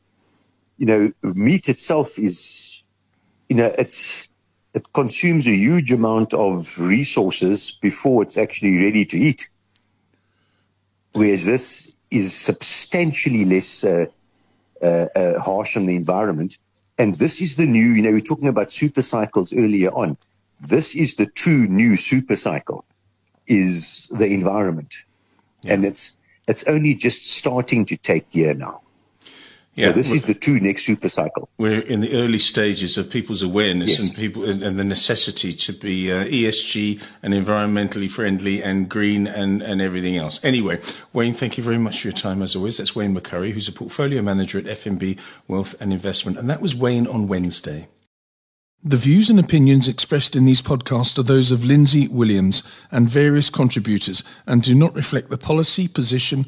you 0.77 0.85
know, 0.85 1.11
meat 1.23 1.67
itself 1.67 2.19
is, 2.19 2.83
you 3.49 3.55
know, 3.55 3.73
it's, 3.75 4.27
it 4.73 4.93
consumes 4.93 5.47
a 5.47 5.55
huge 5.55 5.91
amount 5.91 6.33
of 6.33 6.79
resources 6.79 7.71
before 7.81 8.23
it's 8.23 8.37
actually 8.37 8.77
ready 8.77 9.05
to 9.05 9.17
eat. 9.17 9.49
Whereas 11.13 11.45
this 11.45 11.91
is 12.09 12.33
substantially 12.33 13.45
less 13.45 13.83
uh, 13.83 14.05
uh, 14.81 15.07
uh, 15.15 15.39
harsh 15.39 15.75
on 15.75 15.85
the 15.85 15.95
environment. 15.95 16.57
And 16.97 17.15
this 17.15 17.41
is 17.41 17.57
the 17.57 17.65
new, 17.65 17.93
you 17.93 18.01
know, 18.01 18.09
we 18.09 18.15
were 18.15 18.21
talking 18.21 18.47
about 18.47 18.71
super 18.71 19.01
cycles 19.01 19.53
earlier 19.53 19.89
on. 19.89 20.17
This 20.61 20.95
is 20.95 21.15
the 21.15 21.25
true 21.25 21.67
new 21.67 21.97
super 21.97 22.35
cycle 22.35 22.85
is 23.47 24.07
the 24.11 24.27
environment. 24.27 24.93
Yeah. 25.63 25.73
And 25.73 25.85
it's, 25.85 26.15
it's 26.47 26.63
only 26.65 26.95
just 26.95 27.25
starting 27.25 27.85
to 27.87 27.97
take 27.97 28.29
gear 28.29 28.53
now. 28.53 28.81
Yeah, 29.75 29.87
so 29.87 29.91
this 29.93 30.11
is 30.11 30.23
the 30.23 30.33
true 30.33 30.59
next 30.59 30.85
super 30.85 31.07
cycle. 31.07 31.47
We're 31.57 31.79
in 31.79 32.01
the 32.01 32.13
early 32.13 32.39
stages 32.39 32.97
of 32.97 33.09
people's 33.09 33.41
awareness 33.41 33.89
yes. 33.89 33.99
and 34.01 34.15
people 34.15 34.43
and, 34.43 34.77
the 34.77 34.83
necessity 34.83 35.53
to 35.53 35.71
be 35.71 36.11
uh, 36.11 36.25
ESG 36.25 37.01
and 37.23 37.33
environmentally 37.33 38.11
friendly 38.11 38.61
and 38.61 38.89
green 38.89 39.27
and, 39.27 39.61
and 39.61 39.81
everything 39.81 40.17
else. 40.17 40.43
Anyway, 40.43 40.81
Wayne, 41.13 41.33
thank 41.33 41.57
you 41.57 41.63
very 41.63 41.77
much 41.77 42.01
for 42.01 42.09
your 42.09 42.17
time 42.17 42.41
as 42.41 42.53
always. 42.53 42.77
That's 42.77 42.95
Wayne 42.95 43.15
McCurrie, 43.15 43.53
who's 43.53 43.69
a 43.69 43.71
portfolio 43.71 44.21
manager 44.21 44.57
at 44.57 44.65
FNB 44.65 45.17
Wealth 45.47 45.73
and 45.79 45.93
Investment, 45.93 46.37
and 46.37 46.49
that 46.49 46.61
was 46.61 46.75
Wayne 46.75 47.07
on 47.07 47.29
Wednesday. 47.29 47.87
The 48.83 48.97
views 48.97 49.29
and 49.29 49.39
opinions 49.39 49.87
expressed 49.87 50.35
in 50.35 50.45
these 50.45 50.61
podcasts 50.61 51.19
are 51.19 51.23
those 51.23 51.51
of 51.51 51.63
Lindsay 51.63 52.07
Williams 52.07 52.63
and 52.89 53.07
various 53.07 53.47
contributors 53.47 54.23
and 54.47 54.63
do 54.63 54.73
not 54.73 54.95
reflect 54.95 55.29
the 55.29 55.37
policy, 55.37 55.87
position, 55.87 56.47